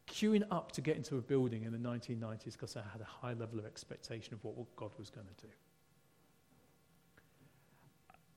[0.08, 3.34] queuing up to get into a building in the 1990s because I had a high
[3.34, 5.52] level of expectation of what God was going to do.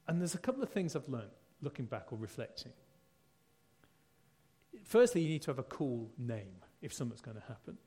[0.08, 1.32] And there's a couple of things I've learned
[1.62, 2.74] looking back or reflecting.
[4.84, 7.78] Firstly, you need to have a cool name if something's going to happen.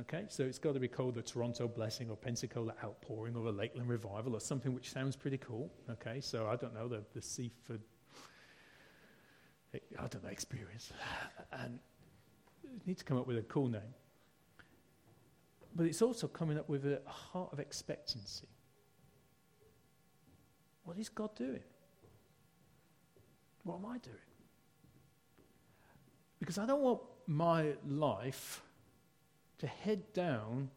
[0.00, 3.52] Okay, so it's got to be called the Toronto Blessing or Pensacola Outpouring or the
[3.52, 5.72] Lakeland Revival or something which sounds pretty cool.
[5.90, 7.80] Okay, so I don't know, the, the Seaford,
[9.74, 10.92] I don't know, experience.
[11.52, 11.80] And
[12.86, 13.94] need to come up with a cool name.
[15.74, 18.48] But it's also coming up with a heart of expectancy.
[20.84, 21.62] What is God doing?
[23.62, 24.16] What am I doing?
[26.40, 28.62] Because I don't want my life
[29.58, 30.70] to head down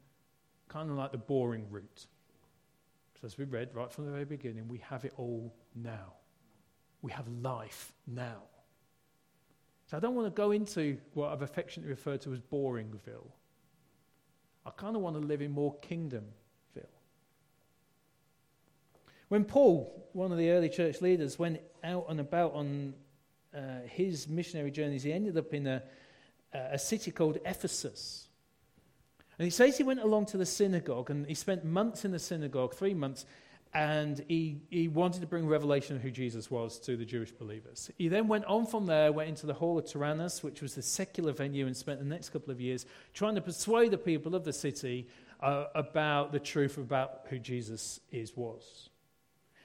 [0.68, 2.08] kind of like the boring route.
[3.20, 6.14] So, as we read right from the very beginning, we have it all now.
[7.02, 8.44] We have life now.
[9.92, 13.28] So I don't want to go into what I've affectionately referred to as Boringville.
[14.66, 16.22] I kind of want to live in more Kingdomville.
[19.28, 22.94] When Paul, one of the early church leaders, went out and about on
[23.54, 25.84] uh, his missionary journeys, he ended up in a,
[26.54, 28.30] a city called Ephesus.
[29.38, 32.20] And he says he went along to the synagogue and he spent months in the
[32.20, 33.26] synagogue, three months,
[33.74, 37.90] and he, he wanted to bring revelation of who Jesus was to the Jewish believers.
[37.98, 40.82] He then went on from there, went into the Hall of Tyrannus, which was the
[40.82, 44.44] secular venue, and spent the next couple of years trying to persuade the people of
[44.44, 45.08] the city
[45.40, 48.90] uh, about the truth about who Jesus is was.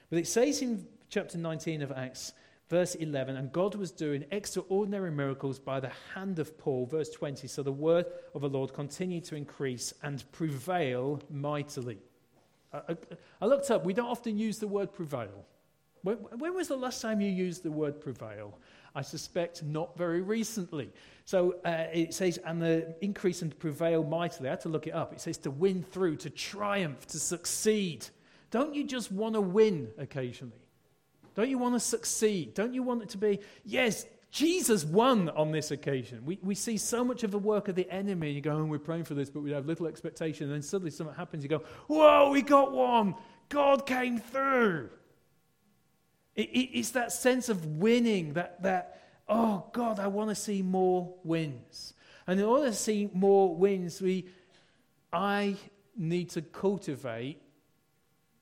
[0.09, 2.31] But it says in chapter 19 of Acts,
[2.69, 7.45] verse 11, and God was doing extraordinary miracles by the hand of Paul, verse 20.
[7.47, 11.99] So the word of the Lord continued to increase and prevail mightily.
[12.87, 12.97] I,
[13.41, 15.45] I, looked up, we don't often use the word prevail.
[16.03, 18.57] When, when, was the last time you used the word prevail?
[18.95, 20.91] I suspect not very recently.
[21.25, 24.49] So uh, it says, and the increase and prevail mightily.
[24.49, 25.13] I had to look it up.
[25.13, 28.07] It says to win through, to triumph, to succeed.
[28.49, 30.61] Don't you just want to win occasionally?
[31.35, 32.55] Don't you want to succeed?
[32.55, 34.05] Don't you want it to be, yes,
[34.37, 36.23] Jesus won on this occasion.
[36.23, 38.27] We, we see so much of the work of the enemy.
[38.27, 40.45] And you go, oh, we're praying for this, but we have little expectation.
[40.45, 41.41] And then suddenly something happens.
[41.41, 43.15] You go, whoa, we got one.
[43.49, 44.91] God came through.
[46.35, 50.61] It, it, it's that sense of winning, that, that, oh, God, I want to see
[50.61, 51.95] more wins.
[52.27, 54.27] And in order to see more wins, we,
[55.11, 55.55] I
[55.95, 57.41] need to cultivate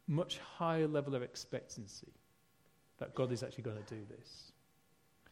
[0.10, 2.12] much higher level of expectancy
[2.97, 4.51] that God is actually going to do this.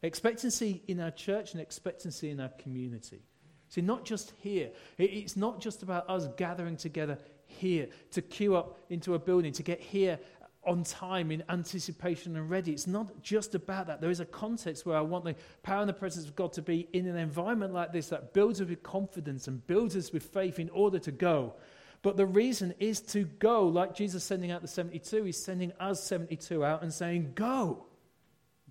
[0.04, 3.22] Expectancy in our church and expectancy in our community.
[3.70, 4.70] See, not just here.
[4.98, 9.63] It's not just about us gathering together here to queue up into a building, to
[9.63, 10.20] get here
[10.66, 12.72] on time in anticipation and ready.
[12.72, 14.02] It's not just about that.
[14.02, 16.62] There is a context where I want the power and the presence of God to
[16.62, 20.24] be in an environment like this that builds us with confidence and builds us with
[20.24, 21.56] faith in order to go.
[22.02, 26.04] But the reason is to go, like Jesus sending out the 72, he's sending us
[26.04, 27.86] 72 out and saying, Go.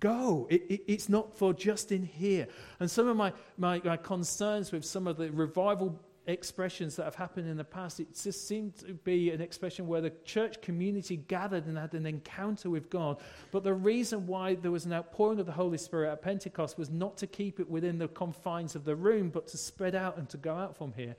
[0.03, 0.47] Go.
[0.49, 2.49] It, it, it's not for just in here.
[2.81, 5.97] And some of my, my, my concerns with some of the revival
[6.27, 10.01] expressions that have happened in the past, it just seemed to be an expression where
[10.01, 13.21] the church community gathered and had an encounter with God.
[13.53, 16.89] But the reason why there was an outpouring of the Holy Spirit at Pentecost was
[16.89, 20.27] not to keep it within the confines of the room, but to spread out and
[20.31, 21.15] to go out from here.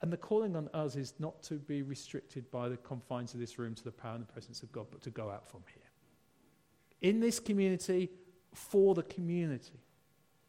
[0.00, 3.58] And the calling on us is not to be restricted by the confines of this
[3.58, 5.79] room to the power and the presence of God, but to go out from here
[7.00, 8.10] in this community
[8.54, 9.80] for the community.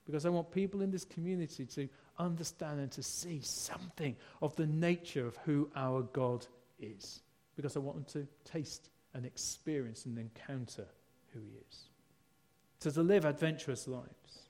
[0.06, 1.88] because I want people in this community to
[2.18, 6.46] understand and to see something of the nature of who our God
[6.80, 7.22] is.
[7.56, 10.88] Because I want them to taste and experience and encounter
[11.34, 11.84] who He is.
[12.80, 14.50] So to live adventurous lives.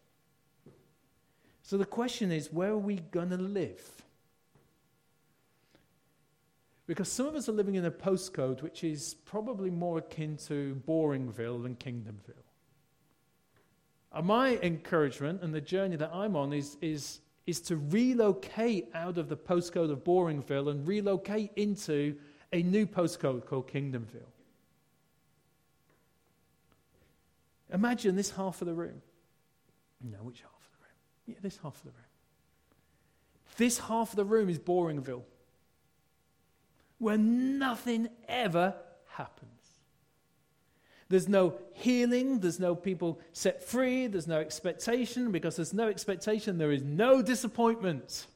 [1.63, 3.81] So the question is where are we going to live?
[6.91, 10.77] Because some of us are living in a postcode which is probably more akin to
[10.85, 12.43] Boringville than Kingdomville.
[14.11, 19.17] And my encouragement and the journey that I'm on is, is, is to relocate out
[19.17, 22.17] of the postcode of Boringville and relocate into
[22.51, 24.27] a new postcode called Kingdomville.
[27.71, 29.01] Imagine this half of the room.
[30.03, 30.95] No, which half of the room?
[31.27, 31.99] Yeah, this half of the room.
[33.55, 35.23] This half of the room is Boringville,
[37.01, 38.75] where nothing ever
[39.07, 39.49] happens.
[41.09, 45.31] There's no healing, there's no people set free, there's no expectation.
[45.31, 48.27] Because there's no expectation, there is no disappointment.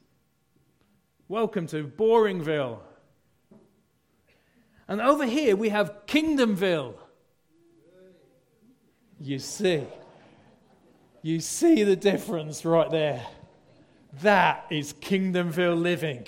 [1.28, 2.80] Welcome to Boringville.
[4.88, 6.96] And over here we have Kingdomville.
[9.20, 9.84] You see.
[11.22, 13.28] You see the difference right there.
[14.24, 16.26] That is Kingdomville living.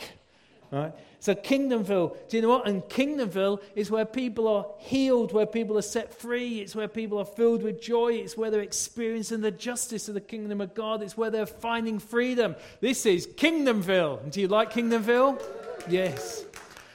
[0.69, 0.93] Right?
[1.19, 2.67] So, Kingdomville, do you know what?
[2.67, 6.59] And Kingdomville is where people are healed, where people are set free.
[6.59, 8.13] It's where people are filled with joy.
[8.13, 11.01] It's where they're experiencing the justice of the kingdom of God.
[11.01, 12.55] It's where they're finding freedom.
[12.81, 14.31] This is Kingdomville.
[14.31, 15.41] Do you like Kingdomville?
[15.89, 16.45] Yes.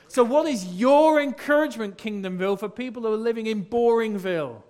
[0.07, 4.63] So, what is your encouragement, Kingdomville, for people who are living in Boringville?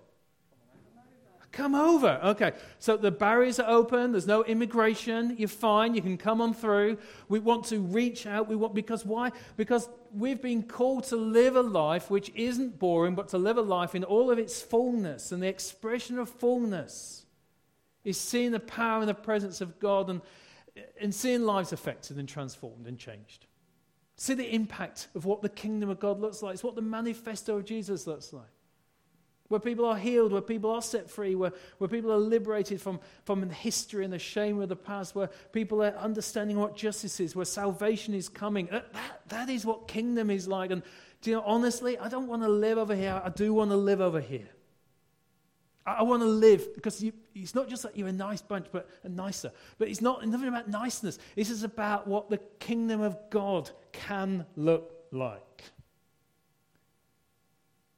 [1.52, 2.18] Come over.
[2.24, 2.52] Okay.
[2.78, 4.12] So the barriers are open.
[4.12, 5.36] There's no immigration.
[5.38, 5.94] You're fine.
[5.94, 6.96] You can come on through.
[7.28, 8.48] We want to reach out.
[8.48, 9.32] We want, because why?
[9.58, 13.62] Because we've been called to live a life which isn't boring, but to live a
[13.62, 15.30] life in all of its fullness.
[15.30, 17.26] And the expression of fullness
[18.02, 20.22] is seeing the power and the presence of God and,
[20.98, 23.44] and seeing lives affected and transformed and changed.
[24.16, 26.54] See the impact of what the kingdom of God looks like.
[26.54, 28.48] It's what the manifesto of Jesus looks like
[29.52, 32.98] where people are healed, where people are set free, where, where people are liberated from,
[33.26, 37.20] from the history and the shame of the past, where people are understanding what justice
[37.20, 38.70] is, where salvation is coming.
[38.70, 40.70] Uh, that, that is what kingdom is like.
[40.70, 40.82] And
[41.20, 43.20] do you know, honestly, I don't want to live over here.
[43.22, 44.48] I do want to live over here.
[45.84, 48.68] I, I want to live because you, it's not just that you're a nice bunch,
[48.72, 49.52] but a nicer.
[49.76, 51.18] But it's not nothing about niceness.
[51.36, 55.51] This is about what the kingdom of God can look like.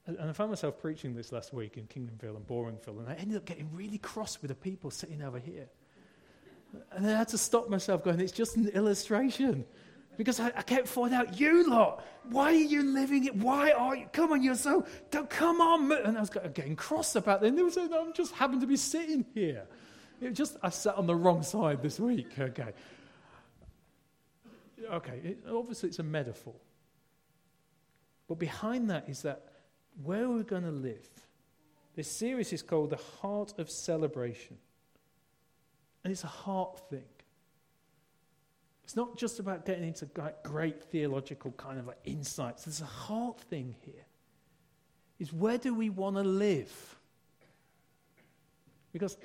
[0.06, 3.38] And I found myself preaching this last week in Kingdomville and Boringville, and I ended
[3.38, 5.66] up getting really cross with the people sitting over here.
[6.92, 9.64] And I had to stop myself going, it's just an illustration.
[10.16, 13.34] Because I, I kept finding out, you lot, why are you living it?
[13.34, 14.06] Why are you?
[14.12, 15.90] Come on, you're so, don't, come on.
[15.90, 17.48] And I was getting cross about it.
[17.48, 19.66] And they were saying, I'm just happened to be sitting here.
[20.20, 22.38] It just, I sat on the wrong side this week.
[22.38, 22.72] Okay.
[24.90, 26.54] Okay, it, obviously it's a metaphor.
[28.28, 29.53] But behind that is that
[30.02, 31.08] where are we going to live?
[31.94, 34.56] This series is called The Heart of Celebration.
[36.02, 37.04] And it's a heart thing.
[38.82, 40.06] It's not just about getting into
[40.42, 42.64] great theological kind of like insights.
[42.64, 44.04] There's a heart thing here.
[45.18, 46.96] Is where do we want to live?
[48.92, 49.16] Because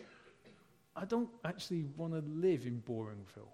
[0.95, 3.51] I don't actually want to live in Boringville,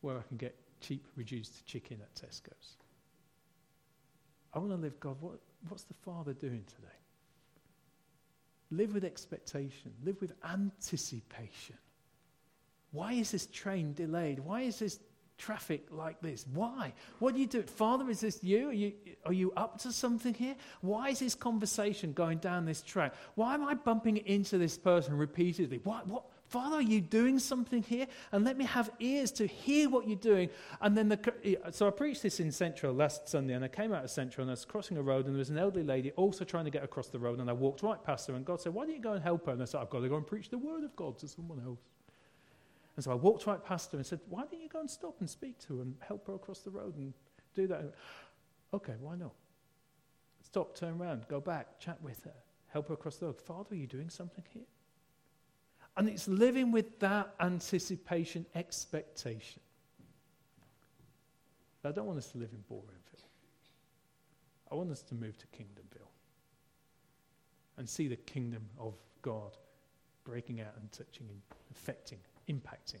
[0.00, 2.76] where I can get cheap reduced chicken at Tesco's.
[4.52, 5.38] I want to live, God, what,
[5.68, 6.88] what's the Father doing today?
[8.70, 11.76] Live with expectation, live with anticipation.
[12.92, 14.38] Why is this train delayed?
[14.40, 14.98] Why is this
[15.38, 16.44] traffic like this?
[16.52, 16.92] Why?
[17.18, 17.62] What do you do?
[17.62, 18.68] Father, is this you?
[18.68, 18.92] Are, you?
[19.24, 20.56] are you up to something here?
[20.80, 23.14] Why is this conversation going down this track?
[23.36, 25.80] Why am I bumping into this person repeatedly?
[25.84, 28.06] What, what, Father, are you doing something here?
[28.32, 30.48] And let me have ears to hear what you're doing.
[30.80, 34.02] And then, the, so I preached this in Central last Sunday, and I came out
[34.02, 36.46] of Central and I was crossing a road, and there was an elderly lady also
[36.46, 38.72] trying to get across the road, and I walked right past her, and God said,
[38.72, 39.52] Why don't you go and help her?
[39.52, 41.60] And I said, I've got to go and preach the word of God to someone
[41.64, 41.80] else.
[42.96, 45.16] And so I walked right past her and said, Why don't you go and stop
[45.20, 47.12] and speak to her and help her across the road and
[47.54, 47.92] do that?
[48.72, 49.34] Okay, why not?
[50.42, 52.34] Stop, turn around, go back, chat with her,
[52.68, 53.38] help her across the road.
[53.38, 54.64] Father, are you doing something here?
[55.98, 59.60] And it's living with that anticipation, expectation.
[61.84, 63.24] I don't want us to live in Boringville.
[64.70, 66.06] I want us to move to Kingdomville
[67.78, 69.56] and see the kingdom of God
[70.24, 71.40] breaking out and touching and
[71.72, 72.18] affecting,
[72.48, 73.00] impacting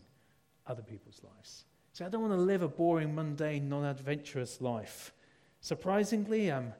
[0.66, 1.66] other people's lives.
[1.92, 5.12] See, I don't want to live a boring, mundane, non adventurous life.
[5.60, 6.72] Surprisingly, I'm,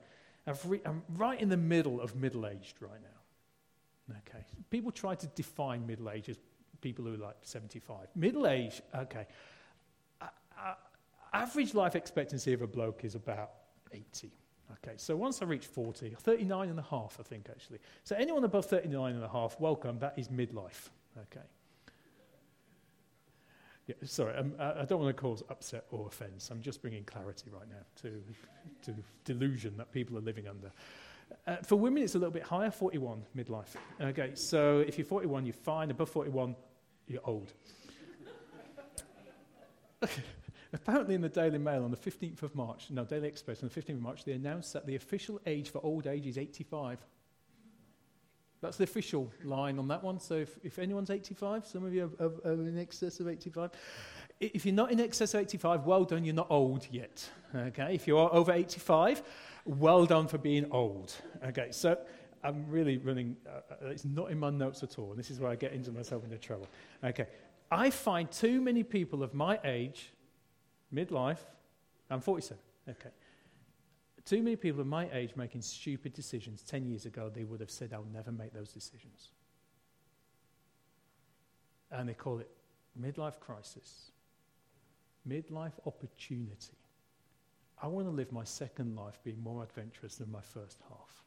[0.66, 3.17] re- I'm right in the middle of middle aged right now.
[4.10, 4.44] Okay.
[4.70, 6.38] People try to define middle age as
[6.80, 8.08] people who are like 75.
[8.14, 9.26] Middle age, okay.
[10.20, 10.26] Uh,
[10.58, 10.74] uh,
[11.32, 13.50] average life expectancy of a bloke is about
[13.92, 14.30] 80.
[14.84, 17.78] Okay, so once I reach 40, 39 and a half, I think actually.
[18.04, 20.90] So anyone above 39 and a half, welcome, that is midlife.
[21.18, 21.46] Okay.
[23.86, 26.50] Yeah, sorry, um, I don't want to cause upset or offense.
[26.50, 28.22] I'm just bringing clarity right now to,
[28.82, 28.94] to
[29.24, 30.70] delusion that people are living under.
[31.48, 33.74] Uh, for women, it's a little bit higher, 41 midlife.
[33.98, 35.90] Okay, so if you're 41, you're fine.
[35.90, 36.54] Above 41,
[37.06, 37.54] you're old.
[40.74, 43.80] Apparently, in the Daily Mail on the 15th of March, no, Daily Express on the
[43.80, 46.98] 15th of March, they announced that the official age for old age is 85.
[48.60, 50.20] That's the official line on that one.
[50.20, 53.70] So if, if anyone's 85, some of you are, are, are, in excess of 85.
[54.40, 57.28] If you're not in excess of 85, well done, you're not old yet.
[57.54, 59.22] Okay, if you are over 85,
[59.64, 61.14] well done for being old.
[61.44, 61.98] Okay, so
[62.44, 65.40] I'm really running, uh, uh, it's not in my notes at all, and this is
[65.40, 66.68] where I get into myself into trouble.
[67.02, 67.26] Okay,
[67.70, 70.12] I find too many people of my age,
[70.94, 71.40] midlife,
[72.10, 73.10] I'm 47, okay.
[74.24, 76.62] Too many people of my age making stupid decisions.
[76.62, 79.30] 10 years ago, they would have said, I'll never make those decisions.
[81.90, 82.50] And they call it
[83.00, 84.12] midlife crisis,
[85.28, 86.76] midlife opportunity.
[87.82, 91.22] I want to live my second life being more adventurous than my first half.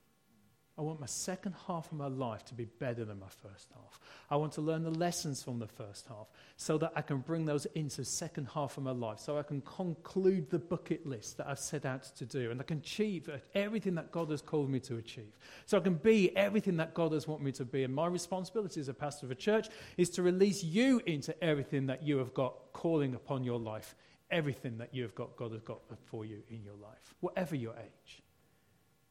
[0.81, 3.99] I want my second half of my life to be better than my first half.
[4.31, 6.25] I want to learn the lessons from the first half
[6.57, 9.43] so that I can bring those into the second half of my life, so I
[9.43, 13.29] can conclude the bucket list that I've set out to do, and I can achieve
[13.53, 15.37] everything that God has called me to achieve.
[15.67, 17.83] So I can be everything that God has wanted me to be.
[17.83, 21.85] And my responsibility as a pastor of a church is to release you into everything
[21.85, 23.93] that you have got calling upon your life
[24.31, 27.73] everything that you have got, God has got for you in your life, whatever your
[27.73, 28.23] age.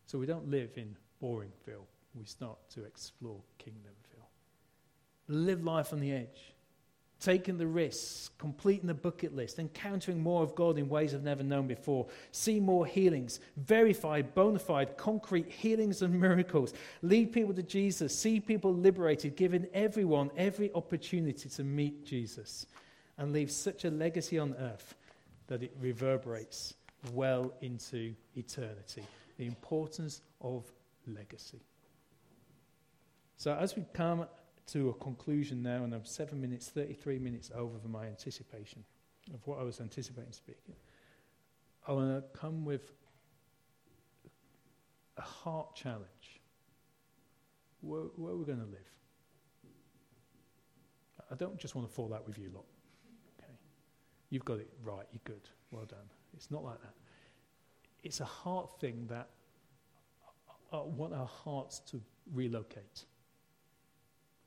[0.07, 1.87] So we don't live in Boringville.
[2.14, 4.27] We start to explore kingdom, Kingdomville.
[5.29, 6.55] Live life on the edge,
[7.21, 11.43] taking the risks, completing the bucket list, encountering more of God in ways I've never
[11.43, 17.62] known before, see more healings, verified, bona fide, concrete healings and miracles, lead people to
[17.62, 22.66] Jesus, see people liberated, giving everyone every opportunity to meet Jesus,
[23.18, 24.95] and leave such a legacy on earth
[25.47, 26.75] that it reverberates
[27.12, 29.05] well into eternity.
[29.37, 30.64] The importance of
[31.14, 31.61] legacy.
[33.36, 34.26] So, as we come
[34.66, 38.84] to a conclusion now, and I'm seven minutes, 33 minutes over my anticipation
[39.32, 40.74] of what I was anticipating speaking,
[41.86, 42.92] I want to come with
[45.16, 46.40] a heart challenge.
[47.80, 48.90] Where, where are we going to live?
[51.30, 52.64] I don't just want to fall out with you lot.
[53.38, 53.52] Okay.
[54.30, 56.11] You've got it right, you're good, well done.
[56.34, 56.94] It's not like that.
[58.02, 59.28] It's a heart thing that
[60.73, 62.01] I want our hearts to
[62.33, 63.05] relocate.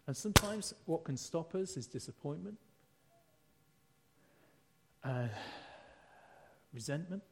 [0.07, 2.57] And sometimes what can stop us is disappointment,
[5.03, 5.27] uh,
[6.73, 7.23] resentment,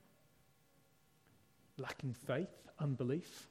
[1.78, 3.48] lacking faith, unbelief.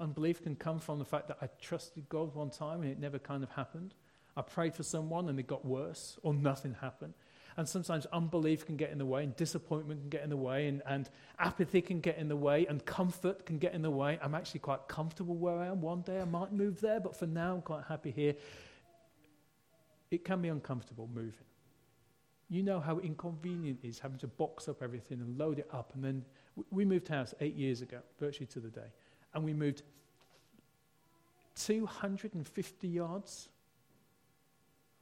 [0.00, 3.18] Unbelief can come from the fact that I trusted God one time and it never
[3.18, 3.94] kind of happened.
[4.36, 7.14] I prayed for someone and it got worse or nothing happened.
[7.56, 10.66] And sometimes unbelief can get in the way, and disappointment can get in the way,
[10.66, 14.18] and, and apathy can get in the way, and comfort can get in the way.
[14.20, 15.80] I'm actually quite comfortable where I am.
[15.80, 18.34] One day I might move there, but for now I'm quite happy here.
[20.10, 21.46] It can be uncomfortable moving.
[22.50, 25.92] You know how inconvenient it is having to box up everything and load it up.
[25.94, 26.24] And then
[26.70, 28.92] we moved house eight years ago, virtually to the day.
[29.32, 29.82] And we moved
[31.56, 33.48] 250 yards,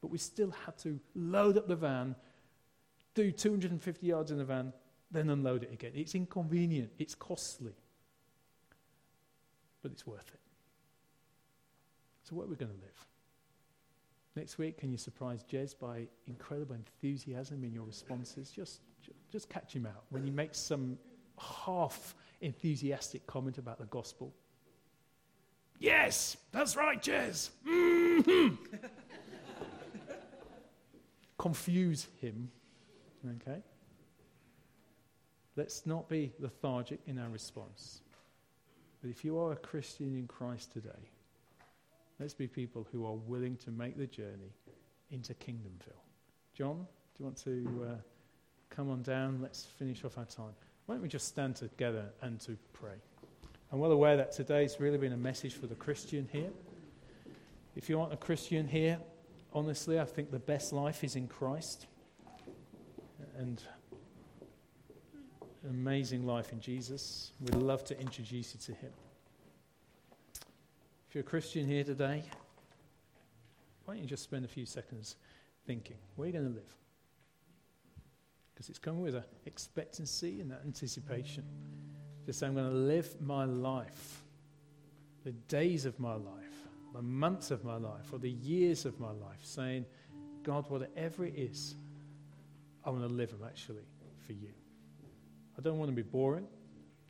[0.00, 2.14] but we still had to load up the van,
[3.14, 4.72] do 250 yards in a van,
[5.10, 5.92] then unload it again.
[5.94, 7.74] It's inconvenient, it's costly,
[9.82, 10.40] but it's worth it.
[12.24, 13.06] So, where are we going to live?
[14.34, 18.50] Next week, can you surprise Jez by incredible enthusiasm in your responses?
[18.50, 18.80] Just,
[19.30, 20.98] just catch him out when he makes some
[21.38, 24.32] half enthusiastic comment about the gospel.
[25.78, 27.50] Yes, that's right, Jez.
[27.68, 28.54] Mm-hmm.
[31.38, 32.50] Confuse him
[33.26, 33.60] Okay?
[35.56, 38.00] Let's not be lethargic in our response.
[39.02, 40.90] But if you are a Christian in Christ today,
[42.18, 44.54] let's be people who are willing to make the journey
[45.10, 46.00] into Kingdomville.
[46.54, 47.94] John, do you want to uh,
[48.70, 49.40] come on down?
[49.42, 50.54] Let's finish off our time.
[50.86, 52.94] Why don't we just stand together and to pray?
[53.72, 56.50] I'm well aware that today's really been a message for the Christian here.
[57.76, 58.98] If you aren't a Christian here,
[59.52, 61.86] honestly, I think the best life is in Christ
[63.38, 63.62] and
[65.68, 67.32] amazing life in Jesus.
[67.40, 68.92] We'd love to introduce you to him.
[71.08, 72.24] If you're a Christian here today,
[73.84, 75.16] why don't you just spend a few seconds
[75.66, 76.74] thinking, where are you going to live?
[78.54, 81.44] Because it's coming with an expectancy and anticipation.
[82.26, 84.22] Just say, I'm going to live my life,
[85.24, 89.10] the days of my life, the months of my life, or the years of my
[89.10, 89.84] life, saying,
[90.42, 91.74] God, whatever it is,
[92.84, 93.84] I want to live them actually
[94.26, 94.50] for you.
[95.58, 96.46] I don't want to be boring.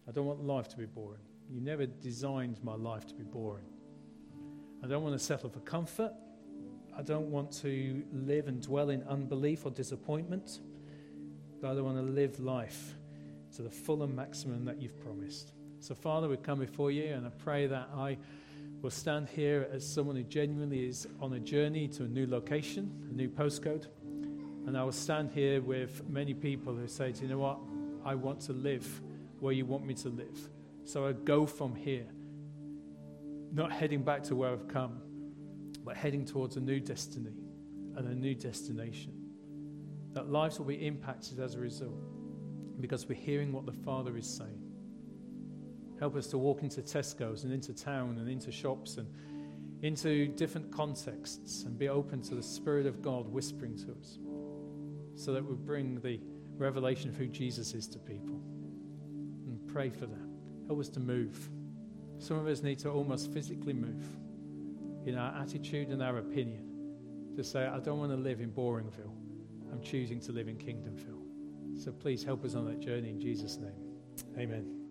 [0.08, 1.20] I don't want life to be boring.
[1.48, 3.66] You never designed my life to be boring.
[4.82, 6.12] I don't want to settle for comfort.
[6.96, 10.60] I don't want to live and dwell in unbelief or disappointment.
[11.60, 12.94] God, I want to live life
[13.56, 15.52] to the full and maximum that you've promised.
[15.80, 18.18] So, Father, we come before you, and I pray that I
[18.82, 23.08] will stand here as someone who genuinely is on a journey to a new location,
[23.10, 23.86] a new postcode.
[24.66, 27.58] And I will stand here with many people who say, Do you know what?
[28.04, 29.00] I want to live
[29.40, 30.48] where you want me to live.
[30.84, 32.06] So I go from here,
[33.52, 35.00] not heading back to where I've come,
[35.84, 37.34] but heading towards a new destiny
[37.96, 39.14] and a new destination.
[40.12, 41.98] That lives will be impacted as a result
[42.80, 44.62] because we're hearing what the Father is saying.
[45.98, 49.08] Help us to walk into Tesco's and into town and into shops and
[49.82, 54.18] into different contexts and be open to the Spirit of God whispering to us
[55.14, 56.20] so that we bring the
[56.56, 58.40] revelation of who Jesus is to people.
[59.46, 60.28] And pray for that.
[60.66, 61.50] Help us to move.
[62.18, 64.04] Some of us need to almost physically move
[65.06, 66.68] in our attitude and our opinion
[67.36, 69.14] to say, I don't want to live in Boringville.
[69.72, 71.82] I'm choosing to live in Kingdomville.
[71.82, 73.72] So please help us on that journey in Jesus' name.
[74.38, 74.81] Amen.